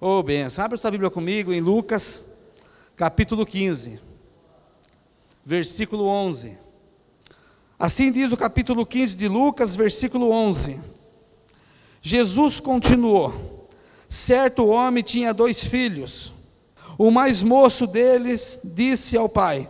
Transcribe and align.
Ô, 0.00 0.18
oh, 0.18 0.22
benção. 0.22 0.64
Abre 0.64 0.78
sua 0.78 0.92
Bíblia 0.92 1.10
comigo 1.10 1.52
em 1.52 1.60
Lucas, 1.60 2.24
capítulo 2.94 3.44
15, 3.44 3.98
versículo 5.44 6.04
11. 6.04 6.56
Assim 7.76 8.12
diz 8.12 8.30
o 8.30 8.36
capítulo 8.36 8.86
15 8.86 9.16
de 9.16 9.26
Lucas, 9.26 9.74
versículo 9.74 10.30
11. 10.30 10.80
Jesus 12.00 12.60
continuou: 12.60 13.66
Certo 14.08 14.68
homem 14.68 15.02
tinha 15.02 15.34
dois 15.34 15.64
filhos. 15.64 16.32
O 16.96 17.10
mais 17.10 17.42
moço 17.42 17.84
deles 17.84 18.60
disse 18.62 19.16
ao 19.16 19.28
pai: 19.28 19.68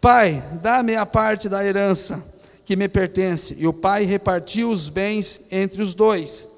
Pai, 0.00 0.42
dá-me 0.60 0.96
a 0.96 1.06
parte 1.06 1.48
da 1.48 1.64
herança 1.64 2.20
que 2.64 2.74
me 2.74 2.88
pertence. 2.88 3.54
E 3.56 3.64
o 3.68 3.72
pai 3.72 4.06
repartiu 4.06 4.70
os 4.70 4.88
bens 4.88 5.40
entre 5.52 5.80
os 5.80 5.94
dois. 5.94 6.48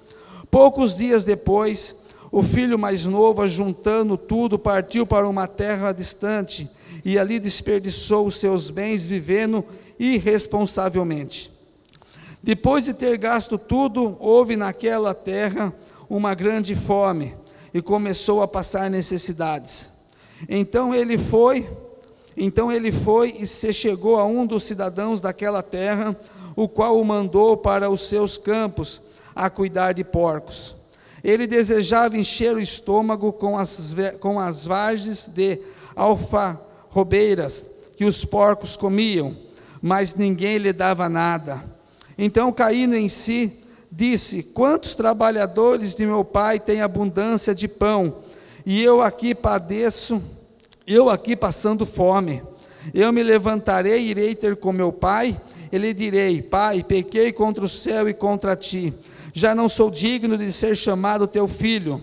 Poucos 0.50 0.96
dias 0.96 1.22
depois, 1.22 1.94
o 2.34 2.42
filho 2.42 2.76
mais 2.76 3.04
novo, 3.04 3.46
juntando 3.46 4.16
tudo, 4.16 4.58
partiu 4.58 5.06
para 5.06 5.28
uma 5.28 5.46
terra 5.46 5.92
distante 5.92 6.68
e 7.04 7.16
ali 7.16 7.38
desperdiçou 7.38 8.26
os 8.26 8.40
seus 8.40 8.70
bens 8.70 9.06
vivendo 9.06 9.64
irresponsavelmente. 10.00 11.48
Depois 12.42 12.86
de 12.86 12.92
ter 12.92 13.16
gasto 13.18 13.56
tudo, 13.56 14.16
houve 14.18 14.56
naquela 14.56 15.14
terra 15.14 15.72
uma 16.10 16.34
grande 16.34 16.74
fome 16.74 17.36
e 17.72 17.80
começou 17.80 18.42
a 18.42 18.48
passar 18.48 18.90
necessidades. 18.90 19.88
Então 20.48 20.92
ele 20.92 21.16
foi, 21.16 21.70
então 22.36 22.72
ele 22.72 22.90
foi 22.90 23.30
e 23.38 23.46
se 23.46 23.72
chegou 23.72 24.18
a 24.18 24.26
um 24.26 24.44
dos 24.44 24.64
cidadãos 24.64 25.20
daquela 25.20 25.62
terra, 25.62 26.16
o 26.56 26.66
qual 26.66 27.00
o 27.00 27.04
mandou 27.04 27.56
para 27.56 27.88
os 27.88 28.08
seus 28.08 28.36
campos 28.36 29.00
a 29.36 29.48
cuidar 29.48 29.92
de 29.92 30.02
porcos. 30.02 30.74
Ele 31.24 31.46
desejava 31.46 32.18
encher 32.18 32.54
o 32.54 32.60
estômago 32.60 33.32
com 33.32 33.58
as, 33.58 33.94
com 34.20 34.38
as 34.38 34.66
vargens 34.66 35.26
de 35.26 35.58
alfarrobeiras 35.96 37.66
que 37.96 38.04
os 38.04 38.26
porcos 38.26 38.76
comiam, 38.76 39.34
mas 39.80 40.14
ninguém 40.14 40.58
lhe 40.58 40.70
dava 40.70 41.08
nada. 41.08 41.64
Então, 42.18 42.52
caindo 42.52 42.94
em 42.94 43.08
si, 43.08 43.58
disse: 43.90 44.42
Quantos 44.42 44.94
trabalhadores 44.94 45.94
de 45.94 46.04
meu 46.04 46.24
pai 46.26 46.60
têm 46.60 46.82
abundância 46.82 47.54
de 47.54 47.68
pão, 47.68 48.18
e 48.66 48.82
eu 48.82 49.00
aqui 49.00 49.34
padeço, 49.34 50.22
eu 50.86 51.08
aqui 51.08 51.34
passando 51.34 51.86
fome. 51.86 52.42
Eu 52.92 53.10
me 53.14 53.22
levantarei 53.22 54.02
e 54.02 54.10
irei 54.10 54.34
ter 54.34 54.56
com 54.56 54.72
meu 54.72 54.92
pai, 54.92 55.40
e 55.72 55.78
lhe 55.78 55.94
direi: 55.94 56.42
Pai, 56.42 56.84
pequei 56.84 57.32
contra 57.32 57.64
o 57.64 57.68
céu 57.68 58.06
e 58.08 58.12
contra 58.12 58.54
ti. 58.54 58.92
Já 59.34 59.52
não 59.54 59.68
sou 59.68 59.90
digno 59.90 60.38
de 60.38 60.50
ser 60.52 60.76
chamado 60.76 61.26
teu 61.26 61.48
filho. 61.48 62.00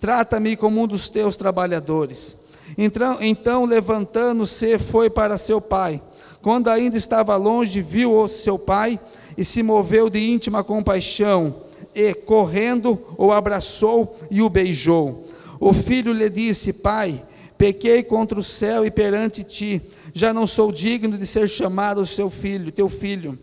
Trata-me 0.00 0.56
como 0.56 0.82
um 0.82 0.86
dos 0.88 1.08
teus 1.08 1.36
trabalhadores. 1.36 2.36
Então, 2.76 3.16
então 3.20 3.64
levantando-se, 3.64 4.76
foi 4.78 5.08
para 5.08 5.38
seu 5.38 5.60
pai. 5.60 6.02
Quando 6.42 6.68
ainda 6.68 6.96
estava 6.96 7.36
longe, 7.36 7.80
viu 7.80 8.28
seu 8.28 8.58
pai 8.58 8.98
e 9.38 9.44
se 9.44 9.62
moveu 9.62 10.10
de 10.10 10.18
íntima 10.18 10.64
compaixão, 10.64 11.54
e, 11.94 12.12
correndo, 12.12 13.00
o 13.16 13.30
abraçou 13.30 14.16
e 14.28 14.42
o 14.42 14.50
beijou. 14.50 15.26
O 15.60 15.72
filho 15.72 16.12
lhe 16.12 16.28
disse: 16.28 16.72
Pai, 16.72 17.22
pequei 17.56 18.02
contra 18.02 18.38
o 18.38 18.42
céu 18.42 18.84
e 18.84 18.90
perante 18.90 19.44
ti, 19.44 19.80
já 20.12 20.34
não 20.34 20.46
sou 20.46 20.72
digno 20.72 21.16
de 21.16 21.24
ser 21.24 21.48
chamado 21.48 22.04
seu 22.04 22.28
filho, 22.28 22.72
teu 22.72 22.88
filho. 22.88 23.38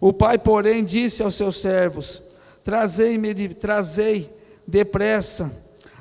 O 0.00 0.12
pai, 0.12 0.38
porém, 0.38 0.84
disse 0.84 1.22
aos 1.22 1.34
seus 1.34 1.60
servos: 1.60 2.22
Trazei-me, 2.66 3.32
de, 3.32 3.50
trazei 3.50 4.28
depressa 4.66 5.52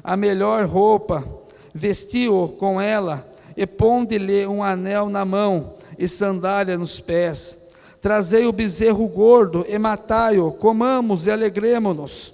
a 0.04 0.18
melhor 0.18 0.66
roupa, 0.66 1.24
vestiu-o 1.72 2.48
com 2.48 2.82
ela 2.82 3.24
e 3.56 3.68
ponde-lhe 3.68 4.48
um 4.48 4.64
anel 4.64 5.08
na 5.08 5.24
mão 5.24 5.76
e 5.96 6.08
sandália 6.08 6.76
nos 6.76 7.00
pés. 7.00 7.60
Trazei 8.02 8.48
o 8.48 8.52
bezerro 8.52 9.08
gordo 9.08 9.64
e 9.70 9.78
matai-o, 9.78 10.52
comamos 10.54 11.28
e 11.28 11.31
alegremo-nos. 11.31 12.34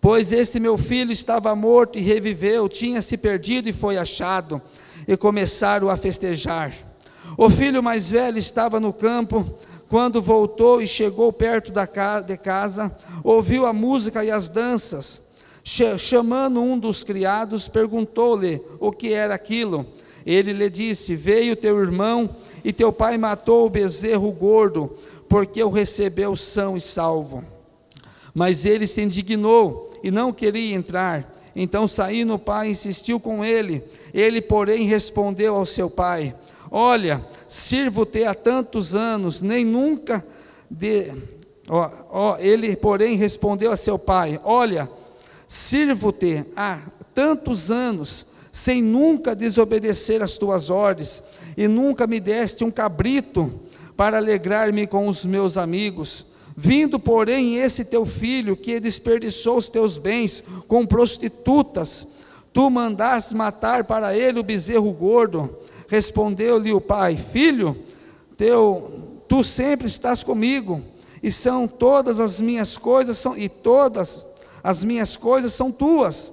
Pois 0.00 0.32
este 0.32 0.58
meu 0.58 0.76
filho 0.76 1.12
estava 1.12 1.54
morto 1.54 1.96
e 1.96 2.02
reviveu, 2.02 2.68
tinha 2.68 3.00
se 3.00 3.16
perdido 3.16 3.68
e 3.68 3.72
foi 3.72 3.98
achado, 3.98 4.60
e 5.06 5.16
começaram 5.16 5.88
a 5.88 5.96
festejar. 5.96 6.74
O 7.38 7.48
filho 7.48 7.84
mais 7.84 8.10
velho 8.10 8.38
estava 8.38 8.80
no 8.80 8.92
campo, 8.92 9.58
quando 9.90 10.22
voltou 10.22 10.80
e 10.80 10.86
chegou 10.86 11.32
perto 11.32 11.72
da 11.72 11.84
de 12.20 12.36
casa, 12.36 12.96
ouviu 13.24 13.66
a 13.66 13.72
música 13.72 14.24
e 14.24 14.30
as 14.30 14.48
danças. 14.48 15.20
Chamando 15.98 16.62
um 16.62 16.78
dos 16.78 17.02
criados, 17.02 17.66
perguntou-lhe 17.66 18.62
o 18.78 18.92
que 18.92 19.12
era 19.12 19.34
aquilo. 19.34 19.84
Ele 20.24 20.52
lhe 20.52 20.70
disse: 20.70 21.16
Veio 21.16 21.56
teu 21.56 21.76
irmão 21.80 22.30
e 22.64 22.72
teu 22.72 22.92
pai 22.92 23.18
matou 23.18 23.66
o 23.66 23.70
bezerro 23.70 24.30
gordo, 24.30 24.96
porque 25.28 25.60
o 25.60 25.70
recebeu 25.70 26.36
são 26.36 26.76
e 26.76 26.80
salvo. 26.80 27.44
Mas 28.32 28.64
ele 28.64 28.86
se 28.86 29.02
indignou 29.02 29.90
e 30.04 30.10
não 30.12 30.32
queria 30.32 30.72
entrar. 30.72 31.34
Então 31.54 31.88
saindo 31.88 32.34
o 32.34 32.38
pai 32.38 32.70
insistiu 32.70 33.18
com 33.18 33.44
ele. 33.44 33.82
Ele, 34.14 34.40
porém, 34.40 34.84
respondeu 34.84 35.56
ao 35.56 35.66
seu 35.66 35.90
pai: 35.90 36.32
Olha, 36.70 37.24
sirvo-te 37.48 38.24
há 38.24 38.34
tantos 38.34 38.94
anos, 38.94 39.42
nem 39.42 39.64
nunca 39.64 40.24
de. 40.70 41.12
Ó, 41.68 41.90
ó, 42.10 42.36
ele, 42.38 42.76
porém, 42.76 43.16
respondeu 43.16 43.72
a 43.72 43.76
seu 43.76 43.98
pai: 43.98 44.40
Olha, 44.44 44.88
sirvo-te 45.48 46.44
há 46.54 46.78
tantos 47.12 47.70
anos, 47.70 48.24
sem 48.52 48.80
nunca 48.80 49.34
desobedecer 49.34 50.22
as 50.22 50.38
tuas 50.38 50.70
ordens, 50.70 51.22
e 51.56 51.66
nunca 51.66 52.06
me 52.06 52.20
deste 52.20 52.62
um 52.62 52.70
cabrito 52.70 53.52
para 53.96 54.16
alegrar-me 54.18 54.86
com 54.86 55.08
os 55.08 55.24
meus 55.24 55.58
amigos. 55.58 56.24
Vindo, 56.56 57.00
porém, 57.00 57.56
esse 57.56 57.84
teu 57.84 58.06
filho 58.06 58.56
que 58.56 58.78
desperdiçou 58.78 59.56
os 59.56 59.68
teus 59.68 59.98
bens 59.98 60.44
com 60.68 60.86
prostitutas, 60.86 62.06
tu 62.52 62.70
mandaste 62.70 63.34
matar 63.34 63.84
para 63.84 64.16
ele 64.16 64.38
o 64.38 64.44
bezerro 64.44 64.92
gordo. 64.92 65.56
Respondeu-lhe 65.90 66.72
o 66.72 66.80
pai: 66.80 67.16
Filho, 67.16 67.76
teu, 68.36 69.20
tu 69.28 69.42
sempre 69.42 69.88
estás 69.88 70.22
comigo, 70.22 70.80
e 71.20 71.32
são 71.32 71.66
todas 71.66 72.20
as 72.20 72.40
minhas 72.40 72.76
coisas 72.76 73.18
são 73.18 73.36
e 73.36 73.48
todas 73.48 74.24
as 74.62 74.84
minhas 74.84 75.16
coisas 75.16 75.52
são 75.52 75.72
tuas. 75.72 76.32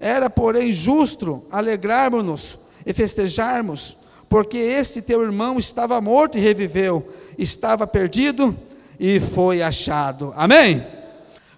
Era, 0.00 0.30
porém, 0.30 0.72
justo 0.72 1.44
alegrarmos-nos 1.50 2.58
e 2.86 2.94
festejarmos, 2.94 3.94
porque 4.26 4.56
este 4.56 5.02
teu 5.02 5.22
irmão 5.22 5.58
estava 5.58 6.00
morto 6.00 6.38
e 6.38 6.40
reviveu, 6.40 7.06
estava 7.36 7.86
perdido 7.86 8.56
e 8.98 9.20
foi 9.20 9.60
achado. 9.60 10.32
Amém? 10.34 10.82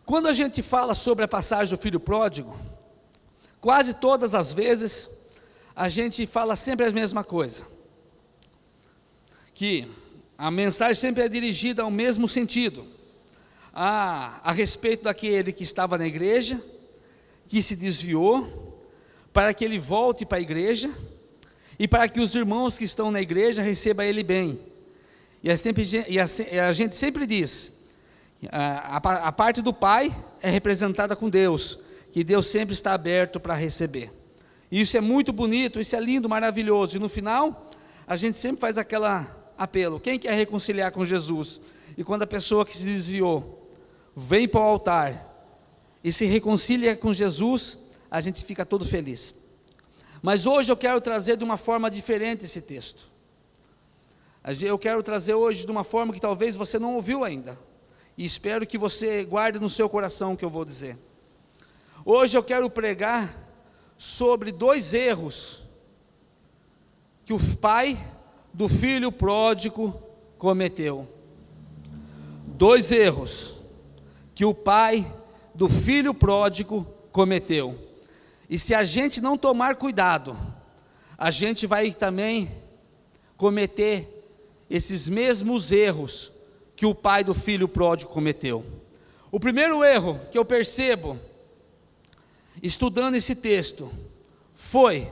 Quando 0.04 0.26
a 0.26 0.32
gente 0.32 0.62
fala 0.62 0.96
sobre 0.96 1.24
a 1.24 1.28
passagem 1.28 1.76
do 1.76 1.80
filho 1.80 2.00
pródigo, 2.00 2.56
quase 3.60 3.94
todas 3.94 4.34
as 4.34 4.52
vezes 4.52 5.15
a 5.76 5.90
gente 5.90 6.26
fala 6.26 6.56
sempre 6.56 6.86
a 6.86 6.90
mesma 6.90 7.22
coisa. 7.22 7.66
Que 9.52 9.86
a 10.38 10.50
mensagem 10.50 10.94
sempre 10.94 11.22
é 11.22 11.28
dirigida 11.28 11.82
ao 11.82 11.90
mesmo 11.90 12.26
sentido. 12.26 12.86
A, 13.74 14.40
a 14.42 14.52
respeito 14.52 15.04
daquele 15.04 15.52
que 15.52 15.62
estava 15.62 15.98
na 15.98 16.06
igreja, 16.06 16.58
que 17.46 17.60
se 17.60 17.76
desviou, 17.76 18.80
para 19.34 19.52
que 19.52 19.62
ele 19.66 19.78
volte 19.78 20.24
para 20.24 20.38
a 20.38 20.40
igreja 20.40 20.90
e 21.78 21.86
para 21.86 22.08
que 22.08 22.20
os 22.20 22.34
irmãos 22.34 22.78
que 22.78 22.84
estão 22.84 23.10
na 23.10 23.20
igreja 23.20 23.60
recebam 23.60 24.06
ele 24.06 24.22
bem. 24.22 24.58
E, 25.44 25.50
é 25.50 25.56
sempre, 25.56 25.84
e 26.08 26.18
a, 26.18 26.24
a, 26.68 26.72
gente 26.72 26.96
sempre 26.96 27.26
diz: 27.26 27.74
a, 28.50 28.96
a 28.96 29.32
parte 29.32 29.60
do 29.60 29.74
Pai 29.74 30.10
é 30.40 30.48
representada 30.48 31.14
com 31.14 31.28
Deus, 31.28 31.78
que 32.12 32.24
Deus 32.24 32.46
sempre 32.46 32.72
está 32.74 32.94
aberto 32.94 33.38
para 33.38 33.54
receber. 33.54 34.10
Isso 34.70 34.96
é 34.96 35.00
muito 35.00 35.32
bonito, 35.32 35.80
isso 35.80 35.94
é 35.94 36.00
lindo, 36.00 36.28
maravilhoso. 36.28 36.96
E 36.96 37.00
no 37.00 37.08
final, 37.08 37.70
a 38.06 38.16
gente 38.16 38.36
sempre 38.36 38.60
faz 38.60 38.76
aquela 38.78 39.26
apelo: 39.56 40.00
quem 40.00 40.18
quer 40.18 40.34
reconciliar 40.34 40.92
com 40.92 41.04
Jesus? 41.04 41.60
E 41.96 42.04
quando 42.04 42.22
a 42.22 42.26
pessoa 42.26 42.66
que 42.66 42.76
se 42.76 42.84
desviou 42.84 43.70
vem 44.14 44.46
para 44.46 44.60
o 44.60 44.64
altar 44.64 45.34
e 46.02 46.12
se 46.12 46.26
reconcilia 46.26 46.96
com 46.96 47.12
Jesus, 47.12 47.78
a 48.10 48.20
gente 48.20 48.44
fica 48.44 48.64
todo 48.64 48.84
feliz. 48.84 49.34
Mas 50.22 50.46
hoje 50.46 50.72
eu 50.72 50.76
quero 50.76 51.00
trazer 51.00 51.36
de 51.36 51.44
uma 51.44 51.56
forma 51.56 51.90
diferente 51.90 52.44
esse 52.44 52.60
texto. 52.60 53.06
Eu 54.62 54.78
quero 54.78 55.02
trazer 55.02 55.34
hoje 55.34 55.64
de 55.64 55.70
uma 55.70 55.84
forma 55.84 56.12
que 56.12 56.20
talvez 56.20 56.54
você 56.54 56.78
não 56.78 56.94
ouviu 56.94 57.24
ainda. 57.24 57.58
E 58.16 58.24
espero 58.24 58.66
que 58.66 58.78
você 58.78 59.24
guarde 59.24 59.58
no 59.58 59.68
seu 59.68 59.88
coração 59.88 60.32
o 60.32 60.36
que 60.36 60.44
eu 60.44 60.50
vou 60.50 60.64
dizer. 60.64 60.96
Hoje 62.04 62.38
eu 62.38 62.42
quero 62.42 62.70
pregar 62.70 63.45
sobre 63.96 64.52
dois 64.52 64.92
erros 64.92 65.62
que 67.24 67.32
o 67.32 67.38
pai 67.56 67.98
do 68.52 68.68
filho 68.68 69.10
pródigo 69.10 70.00
cometeu. 70.38 71.08
Dois 72.46 72.92
erros 72.92 73.56
que 74.34 74.44
o 74.44 74.54
pai 74.54 75.06
do 75.54 75.68
filho 75.68 76.14
pródigo 76.14 76.86
cometeu. 77.10 77.78
E 78.48 78.58
se 78.58 78.74
a 78.74 78.84
gente 78.84 79.20
não 79.20 79.36
tomar 79.36 79.76
cuidado, 79.76 80.36
a 81.18 81.30
gente 81.30 81.66
vai 81.66 81.90
também 81.92 82.50
cometer 83.36 84.12
esses 84.68 85.08
mesmos 85.08 85.72
erros 85.72 86.32
que 86.74 86.86
o 86.86 86.94
pai 86.94 87.24
do 87.24 87.34
filho 87.34 87.66
pródigo 87.66 88.10
cometeu. 88.10 88.64
O 89.32 89.40
primeiro 89.40 89.82
erro 89.82 90.20
que 90.30 90.38
eu 90.38 90.44
percebo, 90.44 91.18
estudando 92.62 93.14
esse 93.14 93.34
texto, 93.34 93.90
foi 94.54 95.08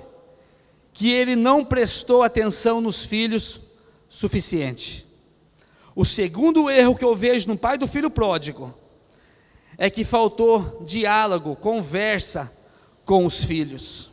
que 0.92 1.10
ele 1.10 1.34
não 1.34 1.64
prestou 1.64 2.22
atenção 2.22 2.80
nos 2.80 3.04
filhos 3.04 3.60
suficiente. 4.08 5.04
O 5.94 6.04
segundo 6.04 6.70
erro 6.70 6.94
que 6.94 7.04
eu 7.04 7.14
vejo 7.14 7.48
no 7.48 7.56
pai 7.56 7.76
do 7.76 7.86
filho 7.86 8.10
pródigo 8.10 8.74
é 9.76 9.90
que 9.90 10.04
faltou 10.04 10.82
diálogo, 10.84 11.56
conversa 11.56 12.50
com 13.04 13.26
os 13.26 13.44
filhos. 13.44 14.10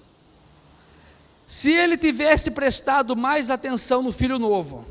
Se 1.46 1.72
ele 1.72 1.98
tivesse 1.98 2.52
prestado 2.52 3.16
mais 3.16 3.50
atenção 3.50 4.02
no 4.02 4.12
filho 4.12 4.40
novo, 4.40 4.86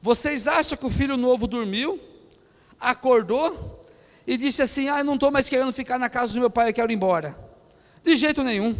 vocês 0.00 0.48
acham 0.48 0.78
que 0.78 0.86
o 0.86 0.90
filho 0.90 1.16
novo 1.16 1.46
dormiu, 1.46 2.00
acordou 2.80 3.77
e 4.28 4.36
disse 4.36 4.60
assim: 4.60 4.90
Ah, 4.90 4.98
eu 4.98 5.04
não 5.04 5.14
estou 5.14 5.30
mais 5.30 5.48
querendo 5.48 5.72
ficar 5.72 5.98
na 5.98 6.10
casa 6.10 6.34
do 6.34 6.40
meu 6.40 6.50
pai, 6.50 6.68
eu 6.68 6.74
quero 6.74 6.92
ir 6.92 6.94
embora? 6.94 7.36
De 8.04 8.14
jeito 8.14 8.44
nenhum. 8.44 8.76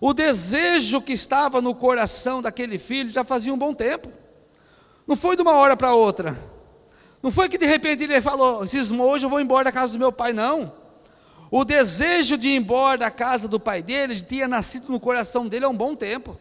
O 0.00 0.12
desejo 0.12 1.00
que 1.00 1.12
estava 1.12 1.62
no 1.62 1.72
coração 1.72 2.42
daquele 2.42 2.78
filho 2.78 3.08
já 3.08 3.22
fazia 3.22 3.54
um 3.54 3.56
bom 3.56 3.72
tempo. 3.72 4.10
Não 5.06 5.14
foi 5.14 5.36
de 5.36 5.42
uma 5.42 5.52
hora 5.52 5.76
para 5.76 5.94
outra. 5.94 6.36
Não 7.22 7.30
foi 7.30 7.48
que 7.48 7.56
de 7.56 7.64
repente 7.64 8.02
ele 8.02 8.20
falou, 8.20 8.66
cismou, 8.66 9.08
hoje 9.08 9.24
eu 9.24 9.30
vou 9.30 9.40
embora 9.40 9.66
da 9.66 9.72
casa 9.72 9.92
do 9.92 10.00
meu 10.00 10.10
pai, 10.10 10.32
não. 10.32 10.72
O 11.48 11.64
desejo 11.64 12.36
de 12.36 12.48
ir 12.48 12.56
embora 12.56 12.98
da 12.98 13.10
casa 13.10 13.46
do 13.46 13.60
pai 13.60 13.84
dele 13.84 14.20
tinha 14.20 14.48
nascido 14.48 14.90
no 14.90 14.98
coração 14.98 15.46
dele 15.46 15.64
há 15.64 15.68
um 15.68 15.76
bom 15.76 15.94
tempo. 15.94 16.36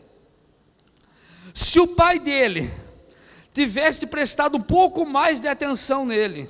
Se 1.54 1.80
o 1.80 1.88
pai 1.88 2.18
dele 2.18 2.74
tivesse 3.54 4.08
prestado 4.08 4.58
um 4.58 4.62
pouco 4.62 5.06
mais 5.06 5.40
de 5.40 5.48
atenção 5.48 6.08
nele, 6.08 6.50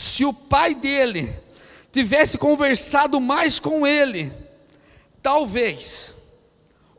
se 0.00 0.24
o 0.24 0.32
pai 0.32 0.74
dele 0.74 1.38
tivesse 1.92 2.38
conversado 2.38 3.20
mais 3.20 3.60
com 3.60 3.86
ele, 3.86 4.32
talvez 5.22 6.16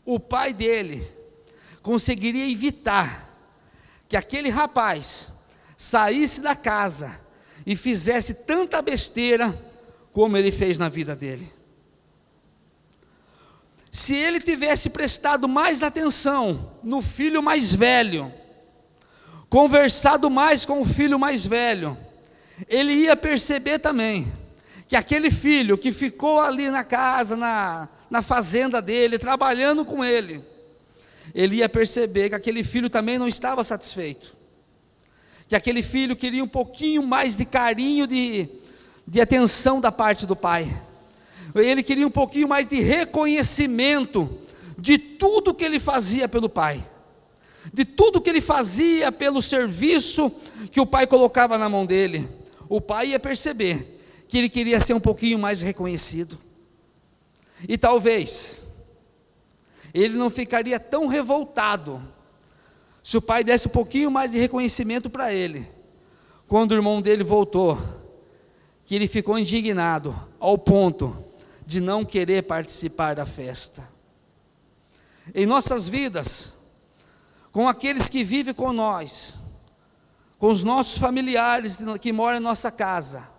o 0.05 0.19
pai 0.19 0.53
dele 0.53 1.03
conseguiria 1.81 2.47
evitar 2.47 3.27
que 4.07 4.15
aquele 4.15 4.49
rapaz 4.49 5.33
saísse 5.75 6.41
da 6.41 6.55
casa 6.55 7.19
e 7.65 7.75
fizesse 7.75 8.35
tanta 8.35 8.83
besteira 8.83 9.59
como 10.13 10.37
ele 10.37 10.51
fez 10.51 10.77
na 10.77 10.87
vida 10.87 11.15
dele. 11.15 11.51
Se 13.89 14.13
ele 14.13 14.39
tivesse 14.39 14.91
prestado 14.91 15.47
mais 15.47 15.81
atenção 15.81 16.71
no 16.83 17.01
filho 17.01 17.41
mais 17.41 17.73
velho, 17.73 18.31
conversado 19.49 20.29
mais 20.29 20.67
com 20.67 20.81
o 20.83 20.85
filho 20.85 21.17
mais 21.17 21.43
velho, 21.43 21.97
ele 22.67 22.93
ia 22.93 23.15
perceber 23.15 23.79
também 23.79 24.31
que 24.87 24.95
aquele 24.95 25.31
filho 25.31 25.77
que 25.77 25.91
ficou 25.91 26.39
ali 26.39 26.69
na 26.69 26.83
casa, 26.83 27.35
na, 27.35 27.87
na 28.09 28.21
fazenda 28.21 28.81
dele, 28.81 29.17
trabalhando 29.17 29.85
com 29.85 30.03
ele, 30.03 30.43
ele 31.33 31.57
ia 31.57 31.69
perceber 31.69 32.29
que 32.29 32.35
aquele 32.35 32.63
filho 32.63 32.89
também 32.89 33.17
não 33.17 33.27
estava 33.27 33.63
satisfeito. 33.63 34.35
Que 35.47 35.55
aquele 35.55 35.81
filho 35.81 36.15
queria 36.15 36.43
um 36.43 36.47
pouquinho 36.47 37.01
mais 37.03 37.37
de 37.37 37.45
carinho, 37.45 38.05
de, 38.05 38.49
de 39.07 39.21
atenção 39.21 39.79
da 39.79 39.91
parte 39.91 40.25
do 40.25 40.35
pai. 40.35 40.69
Ele 41.55 41.83
queria 41.83 42.07
um 42.07 42.11
pouquinho 42.11 42.47
mais 42.47 42.69
de 42.69 42.81
reconhecimento 42.81 44.39
de 44.77 44.97
tudo 44.97 45.53
que 45.53 45.63
ele 45.63 45.79
fazia 45.79 46.27
pelo 46.27 46.49
pai, 46.49 46.83
de 47.73 47.85
tudo 47.85 48.19
que 48.19 48.29
ele 48.29 48.41
fazia 48.41 49.11
pelo 49.11 49.41
serviço 49.41 50.31
que 50.71 50.81
o 50.81 50.85
pai 50.85 51.05
colocava 51.05 51.57
na 51.57 51.69
mão 51.69 51.85
dele. 51.85 52.40
O 52.71 52.79
pai 52.79 53.07
ia 53.07 53.19
perceber 53.19 54.01
que 54.29 54.37
ele 54.37 54.47
queria 54.47 54.79
ser 54.79 54.93
um 54.93 54.99
pouquinho 55.01 55.37
mais 55.37 55.61
reconhecido. 55.61 56.39
E 57.67 57.77
talvez 57.77 58.65
ele 59.93 60.17
não 60.17 60.29
ficaria 60.29 60.79
tão 60.79 61.07
revoltado 61.07 62.01
se 63.03 63.17
o 63.17 63.21
pai 63.21 63.43
desse 63.43 63.67
um 63.67 63.71
pouquinho 63.71 64.09
mais 64.09 64.31
de 64.31 64.39
reconhecimento 64.39 65.09
para 65.09 65.33
ele. 65.33 65.67
Quando 66.47 66.71
o 66.71 66.75
irmão 66.75 67.01
dele 67.01 67.25
voltou, 67.25 67.77
que 68.85 68.95
ele 68.95 69.05
ficou 69.05 69.37
indignado 69.37 70.17
ao 70.39 70.57
ponto 70.57 71.25
de 71.65 71.81
não 71.81 72.05
querer 72.05 72.43
participar 72.43 73.15
da 73.15 73.25
festa. 73.25 73.83
Em 75.35 75.45
nossas 75.45 75.89
vidas, 75.89 76.53
com 77.51 77.67
aqueles 77.67 78.07
que 78.07 78.23
vivem 78.23 78.53
com 78.53 78.71
nós, 78.71 79.40
com 80.41 80.47
os 80.47 80.63
nossos 80.63 80.97
familiares 80.97 81.77
que 82.01 82.11
moram 82.11 82.39
em 82.39 82.41
nossa 82.41 82.71
casa, 82.71 83.29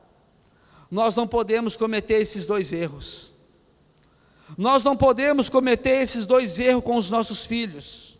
nós 0.89 1.17
não 1.17 1.27
podemos 1.27 1.77
cometer 1.77 2.21
esses 2.21 2.47
dois 2.47 2.73
erros. 2.73 3.33
Nós 4.57 4.85
não 4.85 4.97
podemos 4.97 5.49
cometer 5.49 6.01
esses 6.01 6.25
dois 6.25 6.61
erros 6.61 6.85
com 6.85 6.97
os 6.97 7.11
nossos 7.11 7.45
filhos. 7.45 8.17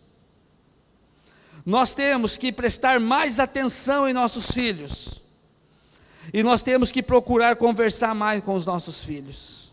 Nós 1.65 1.93
temos 1.93 2.35
que 2.35 2.51
prestar 2.51 2.99
mais 2.99 3.39
atenção 3.39 4.05
em 4.05 4.11
nossos 4.11 4.51
filhos. 4.51 5.23
E 6.33 6.43
nós 6.43 6.61
temos 6.61 6.91
que 6.91 7.01
procurar 7.01 7.55
conversar 7.55 8.13
mais 8.13 8.43
com 8.43 8.53
os 8.53 8.65
nossos 8.65 9.01
filhos. 9.01 9.71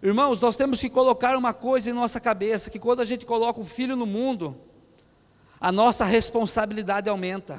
Irmãos, 0.00 0.40
nós 0.40 0.54
temos 0.54 0.80
que 0.80 0.88
colocar 0.88 1.36
uma 1.36 1.52
coisa 1.52 1.90
em 1.90 1.94
nossa 1.94 2.20
cabeça: 2.20 2.70
que 2.70 2.78
quando 2.78 3.00
a 3.00 3.04
gente 3.04 3.26
coloca 3.26 3.58
um 3.58 3.64
filho 3.64 3.96
no 3.96 4.06
mundo, 4.06 4.56
a 5.64 5.72
nossa 5.72 6.04
responsabilidade 6.04 7.08
aumenta 7.08 7.58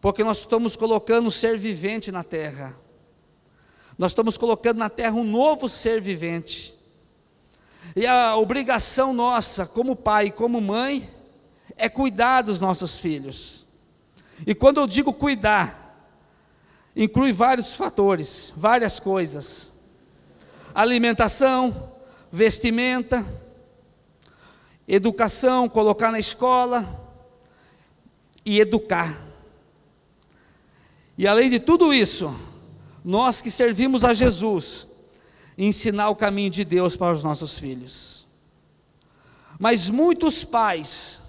porque 0.00 0.24
nós 0.24 0.38
estamos 0.38 0.74
colocando 0.74 1.26
um 1.26 1.30
ser 1.30 1.58
vivente 1.58 2.10
na 2.10 2.24
terra. 2.24 2.74
Nós 3.98 4.12
estamos 4.12 4.38
colocando 4.38 4.78
na 4.78 4.88
terra 4.88 5.12
um 5.12 5.22
novo 5.22 5.68
ser 5.68 6.00
vivente. 6.00 6.74
E 7.94 8.06
a 8.06 8.34
obrigação 8.36 9.12
nossa, 9.12 9.66
como 9.66 9.94
pai 9.94 10.30
como 10.30 10.62
mãe, 10.62 11.12
é 11.76 11.90
cuidar 11.90 12.40
dos 12.40 12.58
nossos 12.58 12.96
filhos. 12.96 13.66
E 14.46 14.54
quando 14.54 14.80
eu 14.80 14.86
digo 14.86 15.12
cuidar, 15.12 16.10
inclui 16.96 17.34
vários 17.34 17.74
fatores, 17.74 18.50
várias 18.56 18.98
coisas: 18.98 19.70
alimentação, 20.74 21.92
vestimenta, 22.32 23.26
educação, 24.88 25.68
colocar 25.68 26.10
na 26.10 26.18
escola 26.18 26.88
e 28.44 28.58
educar. 28.58 29.22
E 31.18 31.26
além 31.26 31.50
de 31.50 31.60
tudo 31.60 31.92
isso, 31.92 32.34
nós 33.04 33.42
que 33.42 33.50
servimos 33.50 34.02
a 34.02 34.14
Jesus, 34.14 34.86
ensinar 35.58 36.08
o 36.08 36.16
caminho 36.16 36.48
de 36.48 36.64
Deus 36.64 36.96
para 36.96 37.12
os 37.12 37.22
nossos 37.22 37.58
filhos. 37.58 38.26
Mas 39.58 39.90
muitos 39.90 40.42
pais, 40.44 41.22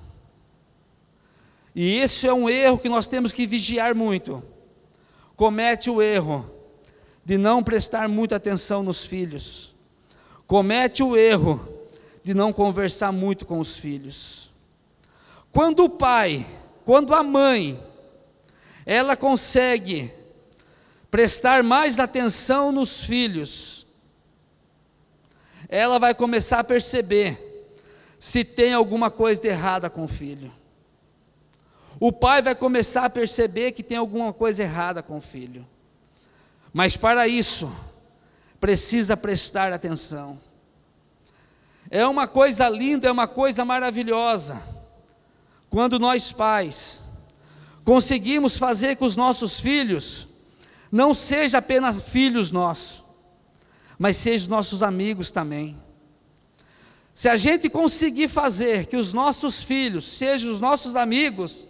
e 1.75 1.97
esse 1.97 2.27
é 2.27 2.33
um 2.33 2.49
erro 2.49 2.77
que 2.77 2.87
nós 2.87 3.07
temos 3.07 3.33
que 3.33 3.45
vigiar 3.45 3.93
muito, 3.93 4.41
comete 5.35 5.89
o 5.89 6.01
erro 6.01 6.49
de 7.25 7.37
não 7.37 7.61
prestar 7.61 8.07
muita 8.07 8.37
atenção 8.37 8.83
nos 8.83 9.03
filhos, 9.03 9.75
comete 10.47 11.03
o 11.03 11.17
erro 11.17 11.78
de 12.23 12.33
não 12.33 12.51
conversar 12.51 13.11
muito 13.11 13.45
com 13.45 13.59
os 13.59 13.77
filhos. 13.77 14.51
Quando 15.51 15.83
o 15.83 15.89
pai, 15.89 16.45
quando 16.85 17.13
a 17.13 17.23
mãe 17.23 17.81
ela 18.85 19.15
consegue 19.15 20.11
prestar 21.11 21.63
mais 21.63 21.99
atenção 21.99 22.71
nos 22.71 23.01
filhos, 23.01 23.87
ela 25.67 25.99
vai 25.99 26.13
começar 26.13 26.59
a 26.59 26.63
perceber 26.63 27.45
se 28.17 28.43
tem 28.43 28.73
alguma 28.73 29.09
coisa 29.09 29.39
de 29.39 29.47
errada 29.47 29.89
com 29.89 30.05
o 30.05 30.07
filho. 30.07 30.51
O 31.99 32.11
pai 32.11 32.41
vai 32.41 32.55
começar 32.55 33.05
a 33.05 33.09
perceber 33.09 33.73
que 33.73 33.83
tem 33.83 33.97
alguma 33.97 34.31
coisa 34.33 34.63
errada 34.63 35.03
com 35.03 35.17
o 35.17 35.21
filho. 35.21 35.67
Mas 36.73 36.95
para 36.95 37.27
isso, 37.27 37.71
precisa 38.59 39.17
prestar 39.17 39.73
atenção. 39.73 40.39
É 41.91 42.05
uma 42.05 42.27
coisa 42.27 42.69
linda, 42.69 43.07
é 43.07 43.11
uma 43.11 43.27
coisa 43.27 43.65
maravilhosa, 43.65 44.61
quando 45.69 45.97
nós 45.97 46.31
pais 46.31 47.03
conseguimos 47.83 48.57
fazer 48.57 48.97
com 48.97 49.05
os 49.05 49.15
nossos 49.15 49.59
filhos 49.59 50.27
não 50.91 51.13
seja 51.13 51.59
apenas 51.59 51.97
filhos 51.97 52.51
nossos, 52.51 53.03
mas 53.97 54.17
sejam 54.17 54.49
nossos 54.49 54.81
amigos 54.83 55.31
também. 55.31 55.77
Se 57.13 57.27
a 57.27 57.35
gente 57.35 57.69
conseguir 57.69 58.27
fazer 58.27 58.85
que 58.85 58.95
os 58.95 59.11
nossos 59.11 59.63
filhos 59.63 60.05
sejam 60.05 60.51
os 60.51 60.59
nossos 60.59 60.95
amigos, 60.95 61.67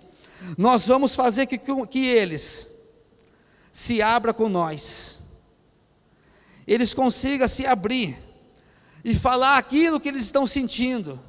nós 0.57 0.87
vamos 0.87 1.15
fazer 1.15 1.47
que, 1.47 1.57
que 1.57 2.05
eles 2.05 2.69
se 3.71 4.01
abram 4.01 4.33
com 4.33 4.47
nós. 4.47 5.23
eles 6.67 6.93
consigam 6.93 7.47
se 7.47 7.65
abrir 7.65 8.28
e 9.03 9.13
falar 9.13 9.57
aquilo 9.57 9.99
que 9.99 10.09
eles 10.09 10.23
estão 10.23 10.45
sentindo. 10.45 11.19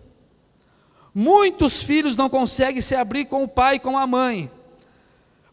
Muitos 1.15 1.83
filhos 1.83 2.17
não 2.17 2.29
conseguem 2.29 2.81
se 2.81 2.95
abrir 2.95 3.25
com 3.27 3.43
o 3.43 3.49
pai 3.49 3.77
e 3.77 3.81
com 3.81 3.99
a 3.99 4.07
mãe, 4.07 4.51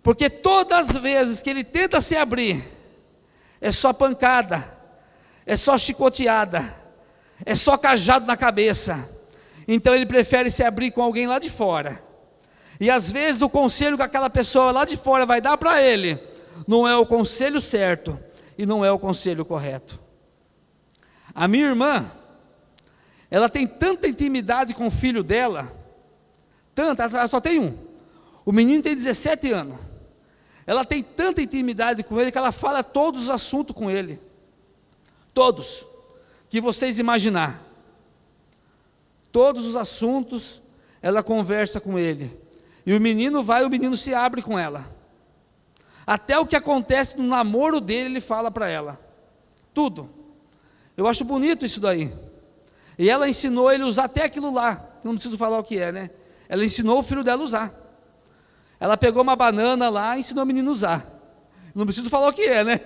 porque 0.04 0.30
todas 0.30 0.92
as 0.92 0.98
vezes 0.98 1.42
que 1.42 1.50
ele 1.50 1.64
tenta 1.64 2.00
se 2.00 2.16
abrir, 2.16 2.64
é 3.60 3.72
só 3.72 3.92
pancada, 3.92 4.64
é 5.46 5.58
só 5.58 5.78
chicoteada, 5.78 6.76
é 7.46 7.56
só 7.56 7.78
cajado 7.78 8.26
na 8.26 8.38
cabeça. 8.38 9.10
Então 9.68 9.94
ele 9.94 10.06
prefere 10.06 10.50
se 10.50 10.64
abrir 10.64 10.92
com 10.92 11.02
alguém 11.02 11.28
lá 11.28 11.40
de 11.40 11.50
fora. 11.50 12.02
E 12.80 12.90
às 12.90 13.10
vezes 13.12 13.42
o 13.42 13.50
conselho 13.50 13.98
que 13.98 14.04
aquela 14.04 14.30
pessoa 14.30 14.72
lá 14.72 14.86
de 14.86 14.96
fora 14.96 15.26
vai 15.26 15.42
dar 15.42 15.58
para 15.58 15.82
ele 15.82 16.20
não 16.68 16.88
é 16.88 16.96
o 16.96 17.06
conselho 17.06 17.60
certo 17.60 18.20
e 18.58 18.66
não 18.66 18.86
é 18.86 18.92
o 18.92 19.00
conselho 19.00 19.44
correto. 19.44 20.00
A 21.38 21.48
minha 21.48 21.68
irmã, 21.68 22.12
ela 23.30 23.48
tem 23.48 23.68
tanta 23.68 24.08
intimidade 24.08 24.74
com 24.74 24.88
o 24.88 24.92
filho 24.92 25.22
dela, 25.22 25.72
tanta, 26.74 27.04
ela 27.04 27.28
só 27.28 27.40
tem 27.40 27.60
um. 27.60 27.78
O 28.44 28.52
menino 28.52 28.82
tem 28.82 28.96
17 28.96 29.52
anos. 29.52 29.78
Ela 30.66 30.84
tem 30.84 31.04
tanta 31.04 31.40
intimidade 31.40 32.02
com 32.02 32.20
ele 32.20 32.32
que 32.32 32.40
ela 32.40 32.52
fala 32.52 32.84
todos 32.84 33.26
os 33.26 33.30
assuntos 33.30 33.76
com 33.76 33.88
ele. 33.88 34.20
Todos 35.32 35.86
que 36.50 36.60
vocês 36.60 36.98
imaginar. 36.98 37.64
Todos 39.32 39.68
os 39.68 39.76
assuntos 39.76 40.60
ela 41.04 41.22
conversa 41.22 41.80
com 41.80 42.00
ele. 42.00 42.36
E 42.84 42.96
o 42.96 43.00
menino 43.00 43.44
vai, 43.44 43.64
o 43.64 43.70
menino 43.70 43.96
se 43.96 44.12
abre 44.12 44.42
com 44.42 44.58
ela. 44.58 44.92
Até 46.04 46.40
o 46.40 46.48
que 46.48 46.56
acontece 46.56 47.16
no 47.16 47.28
namoro 47.28 47.80
dele, 47.80 48.10
ele 48.10 48.22
fala 48.22 48.50
para 48.50 48.68
ela. 48.68 49.00
Tudo. 49.72 50.18
Eu 50.98 51.08
acho 51.08 51.24
bonito 51.24 51.64
isso 51.64 51.80
daí. 51.80 52.12
E 52.98 53.10
ela 53.10 53.30
ensinou 53.30 53.72
ele 53.72 53.84
a 53.84 53.86
usar 53.86 54.06
até 54.06 54.26
aquilo 54.26 54.52
lá. 54.52 54.84
Não 55.04 55.14
preciso 55.14 55.38
falar 55.38 55.60
o 55.60 55.64
que 55.64 55.78
é, 55.78 55.92
né? 55.92 56.10
Ela 56.50 56.66
ensinou 56.66 57.00
o 57.00 57.04
filho 57.04 57.24
dela 57.24 57.44
a 57.44 57.46
usar. 57.46 57.74
Ela 58.80 58.98
pegou 58.98 59.22
uma 59.22 59.36
banana 59.36 59.90
lá 59.90 60.18
e 60.18 60.22
ensinou 60.22 60.44
o 60.44 60.48
menino 60.48 60.70
a 60.70 60.74
usar. 60.74 61.20
Não 61.76 61.86
preciso 61.86 62.10
falar 62.10 62.30
o 62.30 62.34
que 62.34 62.42
é, 62.42 62.64
né? 62.64 62.82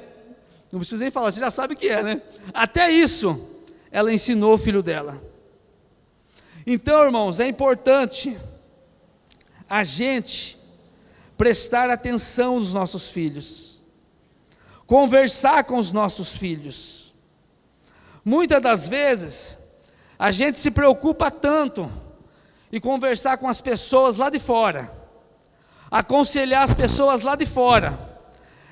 Não 0.71 0.79
preciso 0.79 1.01
nem 1.01 1.09
falar, 1.09 1.31
você 1.31 1.39
já 1.39 1.49
sabe 1.49 1.73
o 1.73 1.77
que 1.77 1.87
é, 1.87 2.03
né? 2.03 2.21
Até 2.53 2.91
isso, 2.91 3.41
ela 3.89 4.11
ensinou 4.11 4.53
o 4.53 4.57
filho 4.57 4.83
dela. 4.83 5.21
Então, 6.67 7.03
irmãos, 7.03 7.39
é 7.39 7.47
importante 7.47 8.37
a 9.69 9.83
gente 9.83 10.57
prestar 11.37 11.89
atenção 11.89 12.59
nos 12.59 12.73
nossos 12.73 13.09
filhos, 13.09 13.81
conversar 14.85 15.63
com 15.63 15.77
os 15.77 15.91
nossos 15.91 16.35
filhos. 16.35 17.00
Muitas 18.23 18.61
das 18.61 18.87
vezes, 18.87 19.57
a 20.17 20.29
gente 20.29 20.59
se 20.59 20.69
preocupa 20.69 21.31
tanto 21.31 21.91
em 22.71 22.79
conversar 22.79 23.37
com 23.37 23.47
as 23.47 23.59
pessoas 23.59 24.15
lá 24.15 24.29
de 24.29 24.39
fora, 24.39 24.91
aconselhar 25.89 26.63
as 26.63 26.73
pessoas 26.73 27.21
lá 27.21 27.35
de 27.35 27.45
fora, 27.45 27.99